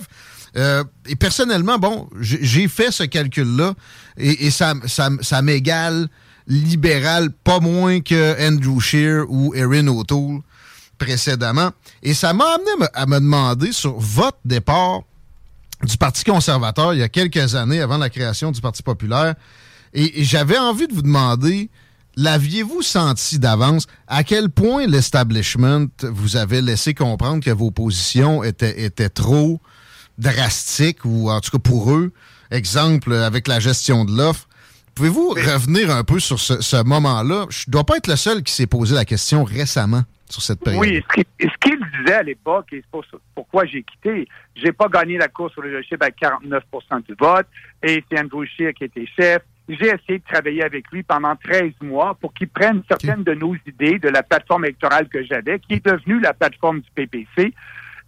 Euh, 0.57 0.83
et 1.07 1.15
personnellement, 1.15 1.77
bon, 1.77 2.09
j'ai 2.19 2.67
fait 2.67 2.91
ce 2.91 3.03
calcul-là 3.03 3.73
et, 4.17 4.49
ça, 4.49 4.73
ça, 4.87 5.41
m'égale 5.41 6.07
libéral 6.47 7.29
pas 7.31 7.59
moins 7.59 7.99
que 8.01 8.35
Andrew 8.41 8.79
Scheer 8.79 9.25
ou 9.29 9.53
Erin 9.53 9.87
O'Toole 9.87 10.41
précédemment. 10.97 11.71
Et 12.01 12.13
ça 12.13 12.33
m'a 12.33 12.45
amené 12.45 12.87
à 12.93 13.05
me 13.05 13.19
demander 13.19 13.71
sur 13.71 13.99
votre 13.99 14.39
départ 14.45 15.01
du 15.83 15.95
Parti 15.97 16.23
conservateur 16.23 16.93
il 16.93 16.99
y 16.99 17.03
a 17.03 17.09
quelques 17.09 17.53
années 17.53 17.81
avant 17.81 17.97
la 17.97 18.09
création 18.09 18.51
du 18.51 18.59
Parti 18.61 18.81
populaire. 18.81 19.35
Et, 19.93 20.23
j'avais 20.23 20.57
envie 20.57 20.87
de 20.87 20.93
vous 20.93 21.03
demander, 21.03 21.69
l'aviez-vous 22.15 22.81
senti 22.81 23.37
d'avance? 23.37 23.85
À 24.07 24.23
quel 24.23 24.49
point 24.49 24.87
l'establishment 24.87 25.87
vous 26.01 26.35
avait 26.35 26.61
laissé 26.61 26.95
comprendre 26.95 27.43
que 27.43 27.51
vos 27.51 27.69
positions 27.69 28.43
étaient, 28.43 28.83
étaient 28.83 29.09
trop 29.09 29.61
drastique, 30.17 31.05
ou 31.05 31.29
en 31.29 31.39
tout 31.41 31.51
cas 31.51 31.59
pour 31.59 31.91
eux, 31.91 32.11
exemple 32.51 33.13
avec 33.13 33.47
la 33.47 33.59
gestion 33.59 34.05
de 34.05 34.15
l'offre. 34.15 34.47
Pouvez-vous 34.95 35.29
revenir 35.29 35.91
un 35.91 36.03
peu 36.03 36.19
sur 36.19 36.39
ce, 36.39 36.83
moment-là? 36.83 37.45
Je 37.49 37.65
ne 37.67 37.71
dois 37.71 37.83
pas 37.83 37.97
être 37.97 38.07
le 38.07 38.15
seul 38.15 38.41
qui 38.41 38.51
s'est 38.51 38.65
posé 38.65 38.95
la 38.95 39.05
question 39.05 39.43
récemment 39.43 40.01
sur 40.27 40.41
cette 40.41 40.59
période. 40.59 40.81
Oui, 40.81 41.03
ce 41.39 41.57
qu'il 41.61 41.79
disait 41.99 42.15
à 42.15 42.23
l'époque, 42.23 42.73
et 42.73 42.83
c'est 42.91 43.19
pourquoi 43.35 43.65
j'ai 43.65 43.83
quitté, 43.83 44.27
j'ai 44.55 44.71
pas 44.71 44.87
gagné 44.87 45.17
la 45.17 45.27
course 45.27 45.53
sur 45.53 45.61
le 45.61 45.69
leadership 45.69 46.01
à 46.01 46.09
49 46.09 46.63
du 47.07 47.13
vote, 47.19 47.45
et 47.83 48.03
c'est 48.09 48.19
Andrew 48.19 48.43
Scheer 48.45 48.73
qui 48.73 48.85
était 48.85 49.05
chef. 49.05 49.43
J'ai 49.69 49.87
essayé 49.87 50.19
de 50.19 50.23
travailler 50.23 50.63
avec 50.63 50.89
lui 50.91 51.03
pendant 51.03 51.35
13 51.35 51.73
mois 51.81 52.15
pour 52.19 52.33
qu'il 52.33 52.47
prenne 52.47 52.81
certaines 52.87 53.23
de 53.23 53.33
nos 53.33 53.55
idées 53.67 53.99
de 53.99 54.07
la 54.07 54.23
plateforme 54.23 54.65
électorale 54.65 55.09
que 55.09 55.23
j'avais, 55.23 55.59
qui 55.59 55.73
est 55.73 55.85
devenue 55.85 56.19
la 56.21 56.33
plateforme 56.33 56.79
du 56.79 56.89
PPC, 56.95 57.53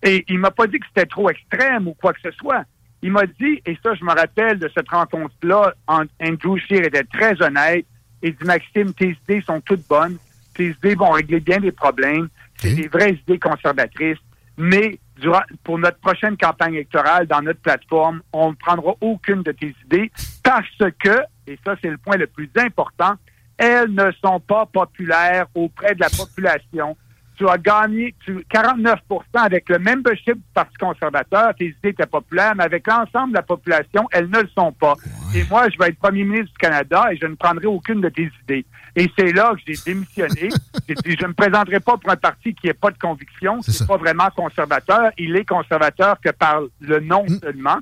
et 0.03 0.23
il 0.27 0.39
m'a 0.39 0.51
pas 0.51 0.67
dit 0.67 0.79
que 0.79 0.85
c'était 0.87 1.05
trop 1.05 1.29
extrême 1.29 1.87
ou 1.87 1.93
quoi 1.93 2.13
que 2.13 2.21
ce 2.21 2.31
soit. 2.31 2.63
Il 3.01 3.11
m'a 3.11 3.25
dit, 3.25 3.61
et 3.65 3.77
ça, 3.81 3.93
je 3.95 4.03
me 4.03 4.13
rappelle 4.13 4.59
de 4.59 4.69
cette 4.73 4.89
rencontre-là, 4.89 5.73
Andrew 5.87 6.57
Scheer 6.57 6.85
était 6.85 7.03
très 7.03 7.41
honnête. 7.41 7.85
Il 8.21 8.35
dit, 8.35 8.45
Maxime, 8.45 8.93
tes 8.93 9.17
idées 9.23 9.41
sont 9.41 9.61
toutes 9.61 9.87
bonnes. 9.87 10.17
Tes 10.53 10.69
idées 10.71 10.95
vont 10.95 11.11
régler 11.11 11.39
bien 11.39 11.59
les 11.59 11.71
problèmes. 11.71 12.27
C'est 12.57 12.73
des 12.73 12.87
vraies 12.89 13.13
idées 13.13 13.39
conservatrices. 13.39 14.17
Mais 14.57 14.99
durant, 15.15 15.41
pour 15.63 15.79
notre 15.79 15.99
prochaine 15.99 16.35
campagne 16.35 16.73
électorale, 16.73 17.27
dans 17.27 17.41
notre 17.41 17.61
plateforme, 17.61 18.21
on 18.33 18.49
ne 18.49 18.55
prendra 18.55 18.93
aucune 18.99 19.43
de 19.43 19.53
tes 19.53 19.73
idées 19.85 20.11
parce 20.43 20.65
que, 21.01 21.21
et 21.47 21.57
ça, 21.65 21.75
c'est 21.81 21.89
le 21.89 21.97
point 21.97 22.17
le 22.17 22.27
plus 22.27 22.49
important, 22.57 23.13
elles 23.57 23.91
ne 23.91 24.11
sont 24.23 24.41
pas 24.41 24.65
populaires 24.65 25.45
auprès 25.55 25.95
de 25.95 26.01
la 26.01 26.09
population 26.09 26.97
tu 27.39 27.48
as 27.48 27.58
gagné 27.58 28.13
49% 28.27 28.98
avec 29.34 29.69
le 29.69 29.79
membership 29.79 30.34
du 30.34 30.43
Parti 30.53 30.75
conservateur. 30.77 31.55
Tes 31.58 31.67
idées 31.67 31.89
étaient 31.89 32.05
populaires, 32.05 32.53
mais 32.53 32.65
avec 32.65 32.86
l'ensemble 32.86 33.29
de 33.29 33.38
la 33.38 33.43
population, 33.43 34.10
elles 34.12 34.29
ne 34.29 34.41
le 34.41 34.50
sont 34.50 34.74
pas. 34.74 34.96
Et 35.34 35.46
moi, 35.50 35.69
je 35.69 35.77
vais 35.77 35.88
être 35.88 36.00
premier 36.00 36.25
ministre 36.25 36.51
du 36.51 36.58
Canada 36.58 37.05
et 37.13 37.15
je 37.15 37.25
ne 37.25 37.36
prendrai 37.36 37.65
aucune 37.65 38.01
de 38.01 38.10
tes 38.10 38.29
idées. 38.43 38.65
Et 38.93 39.10
c'est 39.17 39.31
là 39.31 39.53
que 39.55 39.62
j'ai 39.65 39.79
démissionné. 39.86 40.50
j'ai 40.89 40.96
dit, 40.96 41.15
je 41.17 41.24
ne 41.24 41.29
me 41.29 41.34
présenterai 41.34 41.79
pas 41.79 41.96
pour 41.96 42.12
un 42.12 42.17
parti 42.17 42.53
qui 42.53 42.67
n'a 42.67 42.74
pas 42.74 42.91
de 42.91 42.98
conviction, 42.98 43.62
qui 43.62 43.72
n'est 43.72 43.88
pas 43.88 43.98
vraiment 43.98 44.27
conservateur. 44.36 45.12
Il 45.17 45.34
est 45.38 45.48
conservateur 45.48 46.19
que 46.19 46.31
par 46.31 46.60
le 46.81 47.00
nom 47.00 47.24
mm. 47.24 47.39
seulement. 47.41 47.77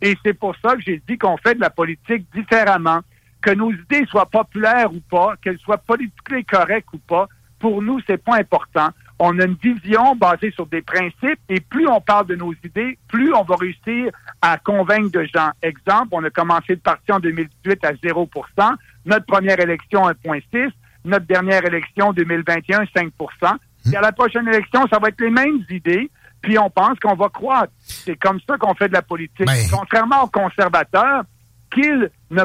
Et 0.00 0.16
c'est 0.24 0.34
pour 0.34 0.56
ça 0.64 0.74
que 0.74 0.80
j'ai 0.80 1.02
dit 1.06 1.18
qu'on 1.18 1.36
fait 1.36 1.54
de 1.54 1.60
la 1.60 1.70
politique 1.70 2.24
différemment. 2.34 3.00
Que 3.42 3.50
nos 3.50 3.72
idées 3.72 4.06
soient 4.08 4.30
populaires 4.30 4.90
ou 4.90 5.00
pas, 5.00 5.34
qu'elles 5.42 5.58
soient 5.58 5.76
politiquement 5.76 6.40
correctes 6.48 6.88
ou 6.94 6.98
pas, 6.98 7.28
pour 7.58 7.82
nous, 7.82 8.00
c'est 8.06 8.22
pas 8.22 8.36
important 8.36 8.88
on 9.24 9.38
a 9.38 9.44
une 9.44 9.54
vision 9.54 10.16
basée 10.16 10.50
sur 10.50 10.66
des 10.66 10.82
principes 10.82 11.38
et 11.48 11.60
plus 11.60 11.86
on 11.86 12.00
parle 12.00 12.26
de 12.26 12.34
nos 12.34 12.52
idées, 12.64 12.98
plus 13.06 13.32
on 13.32 13.44
va 13.44 13.54
réussir 13.54 14.10
à 14.40 14.58
convaincre 14.58 15.12
de 15.12 15.24
gens. 15.32 15.50
Exemple, 15.62 16.08
on 16.10 16.24
a 16.24 16.30
commencé 16.30 16.70
le 16.70 16.78
parti 16.78 17.12
en 17.12 17.20
2018 17.20 17.84
à 17.84 17.92
0 18.02 18.28
notre 19.06 19.26
première 19.26 19.60
élection 19.60 20.08
1,6 20.08 20.72
notre 21.04 21.26
dernière 21.26 21.64
élection 21.64 22.12
2021 22.12 22.84
5 22.94 23.12
et 23.92 23.96
à 23.96 24.00
la 24.00 24.12
prochaine 24.12 24.46
élection, 24.48 24.86
ça 24.88 24.98
va 24.98 25.08
être 25.08 25.20
les 25.20 25.30
mêmes 25.30 25.64
idées, 25.70 26.10
puis 26.40 26.58
on 26.58 26.70
pense 26.70 26.98
qu'on 26.98 27.14
va 27.14 27.28
croître. 27.28 27.72
C'est 27.78 28.16
comme 28.16 28.40
ça 28.48 28.56
qu'on 28.58 28.74
fait 28.74 28.88
de 28.88 28.92
la 28.92 29.02
politique. 29.02 29.46
Ben. 29.46 29.66
Contrairement 29.72 30.24
aux 30.24 30.28
conservateurs, 30.28 31.22
qu'ils 31.72 32.10
ne, 32.30 32.42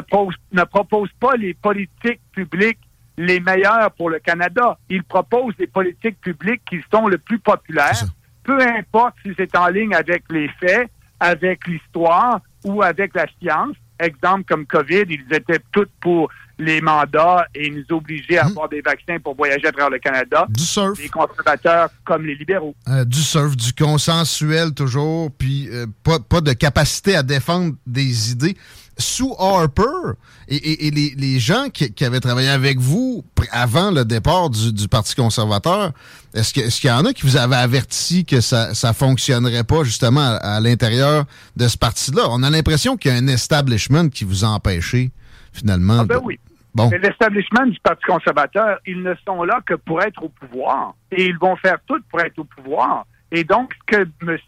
ne 0.52 0.64
proposent 0.64 1.12
pas 1.20 1.34
les 1.36 1.54
politiques 1.54 2.20
publiques 2.32 2.78
les 3.18 3.40
meilleurs 3.40 3.90
pour 3.92 4.08
le 4.08 4.20
Canada. 4.20 4.78
Ils 4.88 5.02
proposent 5.02 5.56
des 5.56 5.66
politiques 5.66 6.20
publiques 6.20 6.62
qui 6.70 6.80
sont 6.92 7.08
le 7.08 7.18
plus 7.18 7.40
populaires, 7.40 8.04
peu 8.44 8.58
importe 8.60 9.14
si 9.22 9.32
c'est 9.36 9.54
en 9.56 9.68
ligne 9.68 9.94
avec 9.94 10.22
les 10.30 10.48
faits, 10.60 10.88
avec 11.20 11.66
l'histoire 11.66 12.40
ou 12.64 12.82
avec 12.82 13.14
la 13.14 13.26
science. 13.40 13.76
Exemple 14.00 14.44
comme 14.48 14.64
COVID, 14.64 15.04
ils 15.08 15.26
étaient 15.34 15.58
tous 15.72 15.88
pour 16.00 16.30
les 16.60 16.80
mandats 16.80 17.46
et 17.54 17.70
nous 17.70 17.84
obliger 17.90 18.38
à 18.38 18.44
mhm. 18.44 18.50
avoir 18.50 18.68
des 18.68 18.80
vaccins 18.80 19.18
pour 19.22 19.34
voyager 19.34 19.66
à 19.66 19.72
travers 19.72 19.90
le 19.90 19.98
Canada. 19.98 20.46
Du 20.48 20.62
surf. 20.62 20.98
Les 21.00 21.08
conservateurs 21.08 21.90
comme 22.04 22.24
les 22.24 22.36
libéraux. 22.36 22.74
Euh, 22.88 23.04
du 23.04 23.18
surf, 23.18 23.56
du 23.56 23.72
consensuel 23.72 24.72
toujours, 24.72 25.30
puis 25.36 25.68
euh, 25.70 25.86
pas, 26.04 26.20
pas 26.20 26.40
de 26.40 26.52
capacité 26.52 27.16
à 27.16 27.22
défendre 27.22 27.74
des 27.86 28.32
idées 28.32 28.56
sous 28.98 29.34
Harper 29.38 30.16
et, 30.48 30.90
les, 30.90 31.38
gens 31.38 31.68
qui, 31.70 32.04
avaient 32.04 32.20
travaillé 32.20 32.48
avec 32.48 32.78
vous 32.78 33.24
avant 33.52 33.90
le 33.90 34.04
départ 34.04 34.50
du, 34.50 34.88
Parti 34.88 35.14
conservateur, 35.14 35.92
est-ce 36.34 36.80
qu'il 36.80 36.90
y 36.90 36.92
en 36.92 37.04
a 37.04 37.12
qui 37.12 37.22
vous 37.22 37.36
avaient 37.36 37.56
averti 37.56 38.24
que 38.24 38.40
ça 38.40 38.70
ne 38.70 38.92
fonctionnerait 38.92 39.64
pas 39.64 39.84
justement 39.84 40.38
à, 40.40 40.60
l'intérieur 40.60 41.24
de 41.56 41.68
ce 41.68 41.76
parti-là? 41.76 42.22
On 42.30 42.42
a 42.42 42.50
l'impression 42.50 42.96
qu'il 42.96 43.12
y 43.12 43.14
a 43.14 43.18
un 43.18 43.26
establishment 43.28 44.08
qui 44.08 44.24
vous 44.24 44.44
a 44.44 44.48
empêché 44.48 45.10
finalement. 45.52 46.00
Ah 46.00 46.04
ben 46.04 46.20
oui. 46.22 46.38
Bon. 46.74 46.90
L'establishment 46.90 47.66
du 47.66 47.78
Parti 47.80 48.04
conservateur, 48.04 48.78
ils 48.86 49.02
ne 49.02 49.14
sont 49.26 49.42
là 49.42 49.60
que 49.66 49.74
pour 49.74 50.00
être 50.02 50.22
au 50.22 50.28
pouvoir. 50.28 50.94
Et 51.10 51.26
ils 51.26 51.38
vont 51.38 51.56
faire 51.56 51.78
tout 51.86 52.00
pour 52.10 52.20
être 52.20 52.38
au 52.38 52.44
pouvoir. 52.44 53.04
Et 53.32 53.44
donc, 53.44 53.74
ce 53.90 53.96
que 53.96 54.08
M. 54.22 54.38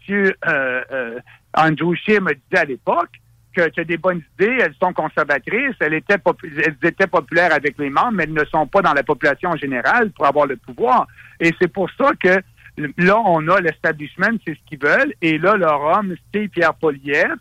Euh, 0.47 0.81
euh, 0.91 1.19
Andrew 1.53 1.93
Scheer 1.95 2.21
me 2.21 2.33
disait 2.33 2.61
à 2.61 2.65
l'époque, 2.65 3.09
que 3.55 3.69
tu 3.69 3.81
as 3.81 3.83
des 3.83 3.97
bonnes 3.97 4.21
idées, 4.33 4.57
elles 4.61 4.75
sont 4.81 4.93
conservatrices, 4.93 5.75
elles 5.79 5.93
étaient, 5.93 6.17
elles 6.65 6.77
étaient 6.83 7.07
populaires 7.07 7.53
avec 7.53 7.77
les 7.77 7.89
membres, 7.89 8.13
mais 8.13 8.23
elles 8.23 8.33
ne 8.33 8.45
sont 8.45 8.67
pas 8.67 8.81
dans 8.81 8.93
la 8.93 9.03
population 9.03 9.49
en 9.49 9.57
général 9.57 10.11
pour 10.11 10.25
avoir 10.25 10.45
le 10.45 10.57
pouvoir. 10.57 11.07
Et 11.39 11.51
c'est 11.59 11.67
pour 11.67 11.89
ça 11.97 12.11
que 12.19 12.41
là, 12.97 13.17
on 13.25 13.47
a 13.47 13.59
l'establishment, 13.59 14.37
c'est 14.45 14.53
ce 14.53 14.59
qu'ils 14.65 14.79
veulent, 14.79 15.13
et 15.21 15.37
là, 15.37 15.55
leur 15.55 15.81
homme, 15.81 16.15
c'est 16.33 16.47
Pierre 16.47 16.73
Poliev. 16.73 17.35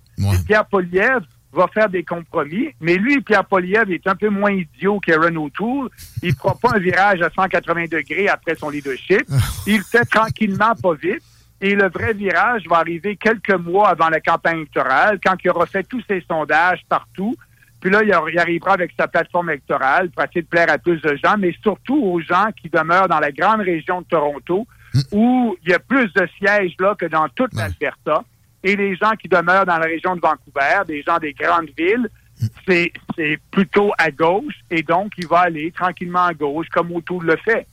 Pierre 0.46 0.66
Poliev 0.66 1.20
va 1.52 1.66
faire 1.68 1.88
des 1.88 2.04
compromis, 2.04 2.68
mais 2.80 2.96
lui, 2.96 3.20
Pierre 3.22 3.44
Poliev, 3.44 3.90
est 3.90 4.06
un 4.06 4.14
peu 4.14 4.28
moins 4.28 4.52
idiot 4.52 5.00
qu'Aaron 5.00 5.36
O'Toole. 5.36 5.88
Il 6.22 6.30
ne 6.30 6.34
fera 6.34 6.54
pas 6.54 6.76
un 6.76 6.78
virage 6.78 7.22
à 7.22 7.30
180 7.30 7.86
degrés 7.90 8.28
après 8.28 8.54
son 8.54 8.70
leadership. 8.70 9.22
Il 9.66 9.82
fait 9.82 10.04
tranquillement, 10.04 10.74
pas 10.80 10.94
vite. 10.94 11.22
Et 11.60 11.74
le 11.74 11.88
vrai 11.90 12.14
virage 12.14 12.66
va 12.68 12.78
arriver 12.78 13.16
quelques 13.16 13.50
mois 13.50 13.90
avant 13.90 14.08
la 14.08 14.20
campagne 14.20 14.58
électorale, 14.58 15.18
quand 15.24 15.36
il 15.44 15.50
aura 15.50 15.66
fait 15.66 15.82
tous 15.82 16.02
ses 16.08 16.24
sondages 16.26 16.80
partout. 16.88 17.34
Puis 17.80 17.90
là, 17.90 18.02
il 18.02 18.12
arrivera 18.38 18.72
avec 18.72 18.92
sa 18.98 19.08
plateforme 19.08 19.50
électorale 19.50 20.10
pour 20.10 20.24
essayer 20.24 20.42
de 20.42 20.46
plaire 20.46 20.70
à 20.70 20.78
plus 20.78 21.00
de 21.00 21.16
gens, 21.22 21.36
mais 21.38 21.54
surtout 21.62 21.96
aux 21.96 22.20
gens 22.20 22.48
qui 22.60 22.68
demeurent 22.68 23.08
dans 23.08 23.20
la 23.20 23.32
grande 23.32 23.60
région 23.60 24.00
de 24.02 24.06
Toronto, 24.06 24.66
hmm. 24.94 25.00
où 25.12 25.56
il 25.62 25.70
y 25.70 25.74
a 25.74 25.78
plus 25.78 26.12
de 26.12 26.28
sièges 26.38 26.74
là 26.78 26.94
que 26.94 27.06
dans 27.06 27.28
toute 27.28 27.54
l'Alberta. 27.54 28.22
Et 28.62 28.76
les 28.76 28.96
gens 28.96 29.12
qui 29.12 29.28
demeurent 29.28 29.64
dans 29.64 29.78
la 29.78 29.86
région 29.86 30.14
de 30.14 30.20
Vancouver, 30.20 30.82
des 30.86 31.02
gens 31.02 31.18
des 31.18 31.32
grandes 31.32 31.70
villes, 31.76 32.08
hmm. 32.40 32.46
c'est 32.66 33.38
plutôt 33.50 33.92
à 33.98 34.10
gauche. 34.10 34.54
Et 34.70 34.82
donc, 34.82 35.12
il 35.18 35.26
va 35.26 35.40
aller 35.40 35.72
tranquillement 35.72 36.24
à 36.24 36.34
gauche, 36.34 36.68
comme 36.70 36.92
O'Toole 36.92 37.26
le 37.26 37.36
fait 37.36 37.66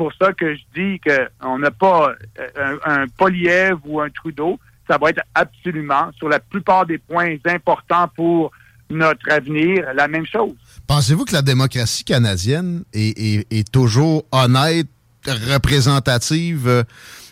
pour 0.00 0.14
ça 0.14 0.32
que 0.32 0.54
je 0.54 0.62
dis 0.74 0.98
qu'on 0.98 1.58
n'a 1.58 1.70
pas 1.70 2.14
euh, 2.38 2.78
un, 2.86 3.04
un 3.04 3.74
ou 3.84 4.00
un 4.00 4.08
Trudeau. 4.08 4.58
Ça 4.88 4.96
va 4.96 5.10
être 5.10 5.20
absolument, 5.34 6.10
sur 6.16 6.30
la 6.30 6.40
plupart 6.40 6.86
des 6.86 6.96
points 6.96 7.36
importants 7.44 8.08
pour 8.16 8.50
notre 8.88 9.30
avenir, 9.30 9.84
la 9.94 10.08
même 10.08 10.24
chose. 10.24 10.54
Pensez-vous 10.86 11.26
que 11.26 11.34
la 11.34 11.42
démocratie 11.42 12.02
canadienne 12.02 12.82
est, 12.94 13.70
toujours 13.70 14.24
honnête 14.32 14.88
représentative? 15.26 16.86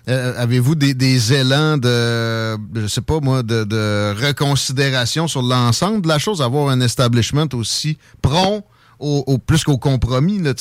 Avez-vous 0.07 0.75
des, 0.75 1.33
élans 1.33 1.79
de, 1.79 2.55
je 2.75 2.87
sais 2.87 3.01
pas 3.01 3.21
moi, 3.21 3.43
de, 3.43 4.13
reconsidération 4.27 5.27
sur 5.27 5.41
l'ensemble 5.41 6.03
de 6.03 6.09
la 6.09 6.19
chose, 6.19 6.43
avoir 6.43 6.69
un 6.69 6.83
establishment 6.83 7.49
aussi 7.55 7.97
prompt 8.21 8.63
au, 8.99 9.39
plus 9.39 9.65
qu'au 9.65 9.79
compromis, 9.79 10.39
là, 10.39 10.53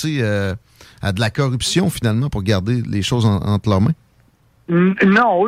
à 1.01 1.11
de 1.11 1.19
la 1.19 1.29
corruption 1.29 1.89
finalement 1.89 2.29
pour 2.29 2.43
garder 2.43 2.81
les 2.81 3.01
choses 3.01 3.25
entre 3.25 3.69
leurs 3.69 3.81
mains? 3.81 3.93
Non, 4.69 5.45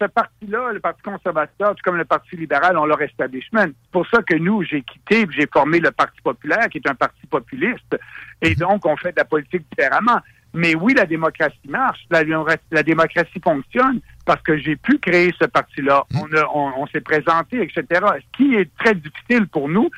ce 0.00 0.06
parti-là, 0.06 0.72
le 0.72 0.80
Parti 0.80 1.02
conservateur, 1.02 1.74
tout 1.74 1.82
comme 1.84 1.96
le 1.96 2.06
Parti 2.06 2.36
libéral, 2.36 2.78
ont 2.78 2.86
leur 2.86 3.02
establishment. 3.02 3.66
C'est 3.66 3.90
pour 3.92 4.06
ça 4.08 4.22
que 4.22 4.34
nous, 4.34 4.62
j'ai 4.62 4.80
quitté, 4.80 5.26
j'ai 5.30 5.46
formé 5.52 5.78
le 5.78 5.90
Parti 5.90 6.18
populaire, 6.22 6.68
qui 6.70 6.78
est 6.78 6.88
un 6.88 6.94
parti 6.94 7.26
populiste, 7.26 7.98
et 8.40 8.50
mhm. 8.50 8.56
donc 8.56 8.86
on 8.86 8.96
fait 8.96 9.12
de 9.12 9.18
la 9.18 9.26
politique 9.26 9.64
différemment. 9.70 10.20
Mais 10.54 10.74
oui, 10.74 10.94
la 10.94 11.04
démocratie 11.04 11.68
marche, 11.68 12.00
la, 12.10 12.82
démocratie 12.82 13.40
fonctionne, 13.44 14.00
parce 14.24 14.40
que 14.40 14.56
j'ai 14.56 14.76
pu 14.76 14.98
créer 14.98 15.34
ce 15.38 15.44
parti-là. 15.44 16.06
Mhm. 16.14 16.44
On, 16.54 16.72
on 16.78 16.86
s'est 16.86 17.02
présenté, 17.02 17.60
etc. 17.60 17.84
Ce 17.90 18.38
qui 18.38 18.54
est 18.54 18.74
très 18.78 18.94
difficile 18.94 19.48
pour 19.48 19.68
nous, 19.68 19.90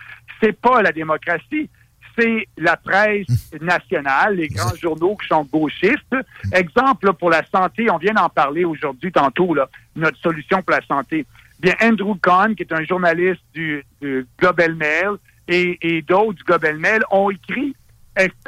c'est 0.43 0.59
pas 0.59 0.83
la 0.83 0.91
démocratie, 0.91 1.71
c'est 2.19 2.49
la 2.57 2.77
presse 2.77 3.53
nationale, 3.61 4.37
les 4.37 4.49
grands 4.49 4.75
journaux 4.75 5.17
qui 5.17 5.29
sont 5.29 5.45
gauchistes. 5.45 6.17
Exemple 6.53 7.13
pour 7.15 7.31
la 7.31 7.45
santé, 7.47 7.91
on 7.91 7.99
vient 7.99 8.15
d'en 8.15 8.29
parler 8.29 8.65
aujourd'hui 8.65 9.13
tantôt, 9.13 9.55
là, 9.55 9.69
notre 9.95 10.19
solution 10.19 10.63
pour 10.63 10.73
la 10.73 10.85
santé. 10.87 11.27
Bien, 11.61 11.75
Andrew 11.83 12.15
Kahn, 12.21 12.55
qui 12.55 12.63
est 12.63 12.73
un 12.73 12.85
journaliste 12.85 13.43
du, 13.53 13.85
Global 14.39 14.75
Mail, 14.75 15.17
et, 15.49 16.05
d'autres 16.07 16.35
du 16.35 16.45
Global 16.45 16.77
Mail 16.77 17.01
ont 17.11 17.31
écrit 17.31 17.75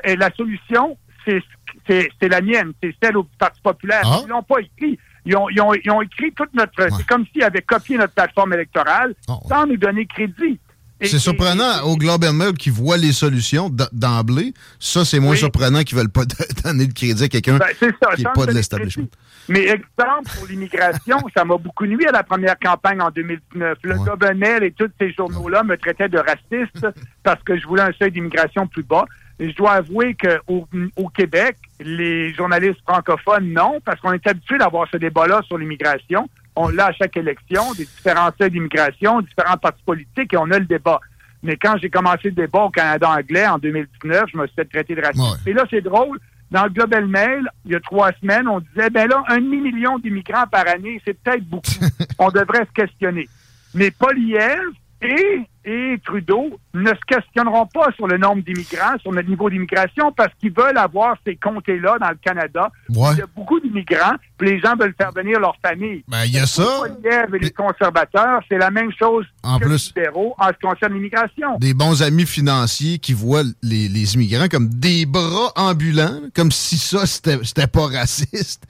et, 0.05 0.17
la 0.17 0.31
solution, 0.33 0.97
c'est 1.25 2.29
la 2.29 2.41
mienne, 2.41 2.73
c'est 2.83 2.95
celle 3.03 3.17
au 3.17 3.25
Parti 3.39 3.61
populaire. 3.63 4.03
Ah. 4.05 4.21
Ils 4.25 4.29
l'ont 4.29 4.43
pas 4.43 4.61
écrit. 4.61 4.99
Ils 5.25 5.37
ont, 5.37 5.49
ils, 5.49 5.61
ont, 5.61 5.75
ils 5.75 5.91
ont, 5.91 6.03
écrit 6.03 6.33
toute 6.33 6.53
notre... 6.55 6.89
C'est 6.97 7.07
comme 7.07 7.27
s'ils 7.27 7.43
avaient 7.43 7.63
copié 7.63 7.99
notre 7.99 8.15
plateforme 8.15 8.55
électorale 8.55 9.15
ah, 9.29 9.35
sans 9.49 9.67
nous 9.67 9.77
donner 9.77 10.07
crédit. 10.07 10.59
C'est 11.03 11.19
surprenant 11.19 11.83
au 11.85 11.97
Globe 11.97 12.25
and 12.25 12.35
Mail 12.35 12.53
qui 12.55 12.71
voit 12.71 12.97
les 12.97 13.13
solutions 13.13 13.71
d'emblée. 13.93 14.53
Ça, 14.79 15.05
c'est 15.05 15.21
moins 15.21 15.37
surprenant 15.37 15.83
qu'ils 15.83 15.97
ne 15.97 16.03
veulent 16.03 16.13
pas 16.13 16.25
donner 16.65 16.87
de 16.87 16.93
crédit 16.93 17.25
à 17.25 17.29
quelqu'un 17.29 17.59
ben, 17.59 17.67
qui 18.15 18.23
n'est 18.23 18.33
pas 18.35 18.47
de 18.47 18.53
l'establishment. 18.53 19.07
Mais 19.49 19.65
exemple, 19.65 20.31
pour 20.37 20.47
l'immigration, 20.49 21.19
ça 21.37 21.45
m'a 21.45 21.57
beaucoup 21.57 21.87
nuit 21.87 22.07
à 22.07 22.13
la 22.13 22.23
première 22.23 22.59
campagne 22.59 23.01
en 23.01 23.11
2019. 23.11 23.79
Le 23.83 23.95
Globe 23.95 24.25
and 24.25 24.37
Mail 24.37 24.63
et 24.63 24.71
tous 24.71 24.91
ces 25.01 25.13
journaux-là 25.13 25.65
me 25.65 25.77
traitaient 25.77 26.09
de 26.09 26.19
raciste 26.19 26.87
parce 27.23 27.43
que 27.43 27.59
je 27.59 27.67
voulais 27.67 27.83
un 27.83 27.93
seuil 27.99 28.13
d'immigration 28.13 28.67
plus 28.67 28.83
bas. 28.83 29.07
Et 29.41 29.51
je 29.51 29.57
dois 29.57 29.73
avouer 29.73 30.15
qu'au 30.15 30.69
au 30.97 31.09
Québec, 31.09 31.57
les 31.81 32.35
journalistes 32.35 32.81
francophones, 32.87 33.53
non, 33.53 33.81
parce 33.85 33.99
qu'on 34.01 34.13
est 34.13 34.27
habitué 34.27 34.59
d'avoir 34.59 34.87
ce 34.93 34.99
débat-là 34.99 35.41
sur 35.47 35.57
l'immigration. 35.57 36.29
On 36.57 36.69
l'a 36.69 36.87
à 36.87 36.93
chaque 36.93 37.17
élection, 37.17 37.73
des 37.75 37.85
différents 37.85 38.31
seuils 38.39 38.51
d'immigration, 38.51 39.21
différents 39.21 39.57
partis 39.57 39.83
politiques, 39.85 40.33
et 40.33 40.37
on 40.37 40.51
a 40.51 40.59
le 40.59 40.67
débat. 40.67 41.01
Mais 41.43 41.57
quand 41.57 41.77
j'ai 41.81 41.89
commencé 41.89 42.25
le 42.25 42.33
débat 42.33 42.65
au 42.65 42.71
Canada 42.71 43.09
anglais 43.11 43.47
en 43.47 43.59
2019, 43.59 44.25
je 44.33 44.37
me 44.37 44.47
suis 44.47 44.55
fait 44.55 44.65
traiter 44.67 44.95
de 44.95 45.03
raciste. 45.03 45.47
Et 45.47 45.53
là, 45.53 45.65
c'est 45.71 45.81
drôle. 45.81 46.19
Dans 46.51 46.65
le 46.65 46.71
Global 46.71 47.07
Mail, 47.07 47.49
il 47.65 47.73
y 47.73 47.75
a 47.77 47.81
trois 47.81 48.11
semaines, 48.21 48.49
on 48.49 48.59
disait, 48.59 48.91
ben 48.91 49.09
là, 49.09 49.23
un 49.29 49.39
demi-million 49.39 49.99
d'immigrants 50.01 50.49
par 50.51 50.67
année, 50.67 51.01
c'est 51.05 51.15
peut-être 51.15 51.45
beaucoup. 51.45 51.69
on 52.19 52.29
devrait 52.31 52.67
se 52.67 52.73
questionner. 52.73 53.29
Mais 53.73 53.91
Poliev 53.93 54.61
et 55.01 55.47
et 55.65 56.01
Trudeau 56.05 56.59
ne 56.75 56.91
se 56.91 57.01
questionneront 57.07 57.67
pas 57.67 57.89
sur 57.97 58.07
le 58.07 58.17
nombre 58.19 58.43
d'immigrants, 58.43 58.99
sur 59.01 59.13
le 59.13 59.23
niveau 59.23 59.51
d'immigration, 59.51 60.13
parce 60.13 60.33
qu'ils 60.39 60.53
veulent 60.53 60.79
avoir 60.79 61.17
ces 61.27 61.37
comtés-là 61.37 61.99
dans 61.99 62.11
le 62.11 62.19
Canada. 62.23 62.71
Il 62.89 62.97
y 62.97 63.23
a 63.23 63.27
beaucoup 63.35 63.59
d'immigrants, 63.61 64.15
puis 64.39 64.51
les 64.51 64.61
gens 64.61 64.77
veulent 64.77 64.95
faire 64.97 65.13
venir 65.13 65.41
leur 65.41 65.57
famille. 65.65 66.05
Ben, 66.09 66.25
il 66.25 66.33
y 66.33 66.39
a 66.39 66.47
ça. 66.47 66.83
Les 67.03 67.39
les 67.39 67.51
conservateurs, 67.51 68.43
c'est 68.49 68.59
la 68.59 68.71
même 68.71 68.91
chose 68.97 69.25
en 69.43 69.59
que 69.59 69.65
plus, 69.65 69.93
les 69.97 70.03
libéraux 70.03 70.35
en 70.39 70.49
ce 70.49 70.53
qui 70.53 70.59
concerne 70.61 70.95
l'immigration. 70.95 71.59
Des 71.59 71.75
bons 71.75 72.03
amis 72.03 72.27
financiers 72.27 72.99
qui 72.99 73.13
voient 73.13 73.43
les, 73.63 74.15
immigrants 74.15 74.49
comme 74.49 74.69
des 74.69 75.07
bras 75.07 75.53
ambulants, 75.57 76.21
comme 76.35 76.53
si 76.53 76.79
ça, 76.79 77.07
c'était 77.07 77.67
pas 77.67 77.87
raciste. 77.87 78.65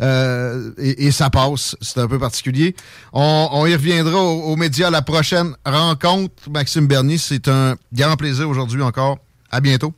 Euh, 0.00 0.72
et, 0.78 1.10
ça 1.10 1.30
passe. 1.30 1.76
C'est 1.80 2.00
un 2.00 2.08
peu 2.08 2.18
particulier. 2.18 2.74
On, 3.12 3.64
y 3.66 3.74
reviendra 3.74 4.20
aux 4.20 4.56
médias 4.56 4.88
à 4.88 4.90
la 4.90 5.02
prochaine 5.02 5.54
rencontre 5.64 6.50
Maxime 6.50 6.86
Bernier. 6.86 7.18
C'est 7.18 7.45
un 7.50 7.76
grand 7.92 8.16
plaisir 8.16 8.48
aujourd'hui 8.48 8.82
encore. 8.82 9.18
À 9.50 9.60
bientôt. 9.60 9.94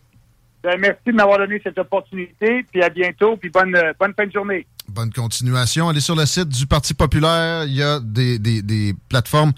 Ben, 0.62 0.78
merci 0.78 1.00
de 1.06 1.12
m'avoir 1.12 1.38
donné 1.38 1.60
cette 1.62 1.78
opportunité. 1.78 2.64
Puis 2.70 2.82
à 2.82 2.88
bientôt. 2.88 3.36
Puis 3.36 3.50
bonne, 3.50 3.74
euh, 3.74 3.92
bonne 3.98 4.12
fin 4.14 4.26
de 4.26 4.32
journée. 4.32 4.66
Bonne 4.88 5.12
continuation. 5.12 5.88
Allez 5.88 6.00
sur 6.00 6.16
le 6.16 6.26
site 6.26 6.48
du 6.48 6.66
Parti 6.66 6.94
populaire. 6.94 7.64
Il 7.64 7.74
y 7.74 7.82
a 7.82 8.00
des, 8.00 8.94
plateformes 9.08 9.52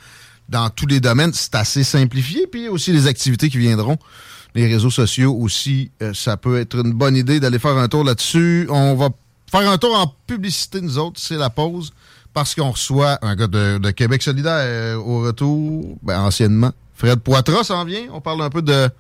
dans 0.49 0.69
tous 0.71 0.87
les 0.87 1.01
domaines. 1.01 1.33
C'est 1.33 1.55
assez 1.55 1.85
simplifié. 1.85 2.47
Puis 2.47 2.69
aussi 2.69 2.93
les 2.93 3.07
activités 3.07 3.49
qui 3.49 3.59
viendront. 3.59 3.97
Les 4.55 4.67
réseaux 4.67 4.91
sociaux 4.91 5.35
aussi, 5.35 5.93
euh, 6.03 6.13
ça 6.13 6.37
peut 6.37 6.59
être 6.59 6.77
une 6.85 6.93
bonne 6.93 7.17
idée 7.17 7.39
d'aller 7.39 7.61
faire 7.61 7.77
un 7.77 7.89
tour 7.89 8.05
là-dessus. 8.05 8.67
On 8.69 8.95
va 8.97 9.11
faire 9.51 9.71
un 9.71 9.79
tour 9.79 9.99
en 9.99 10.13
publicité, 10.27 10.81
nous 10.81 10.99
autres. 10.99 11.21
C'est 11.21 11.37
la 11.37 11.51
pause 11.51 11.93
parce 12.35 12.55
qu'on 12.55 12.71
reçoit 12.71 13.19
un 13.23 13.37
gars 13.37 13.47
de, 13.47 13.91
Québec 13.91 14.23
solidaire 14.23 14.59
euh, 14.59 14.97
au 14.97 15.21
retour, 15.21 15.99
ben, 16.03 16.21
anciennement. 16.21 16.73
Fred 17.01 17.21
Poitras 17.21 17.65
s'en 17.65 17.87
vient. 17.87 18.09
On 18.13 18.21
parle 18.21 18.43
un 18.43 18.51
peu 18.51 18.61
de, 18.61 18.91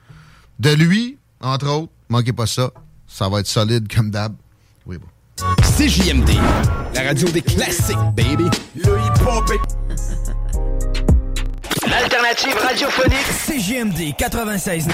de 0.59 0.71
lui, 0.71 1.19
entre 1.43 1.69
autres. 1.69 1.93
Manquez 2.09 2.33
pas 2.33 2.47
ça. 2.47 2.71
Ça 3.07 3.29
va 3.29 3.41
être 3.41 3.47
solide 3.47 3.95
comme 3.95 4.11
d'hab. 4.11 4.33
Oui, 4.87 4.97
bon. 4.97 5.07
CJMD, 5.77 6.31
la 6.95 7.03
radio 7.03 7.29
des 7.29 7.43
classiques, 7.43 7.99
baby. 8.17 8.45
Le 8.75 8.99
hip-hop 8.99 9.53
L'alternative 11.87 12.57
radiophonique. 12.63 13.27
CJMD 13.47 14.17
96. 14.17 14.89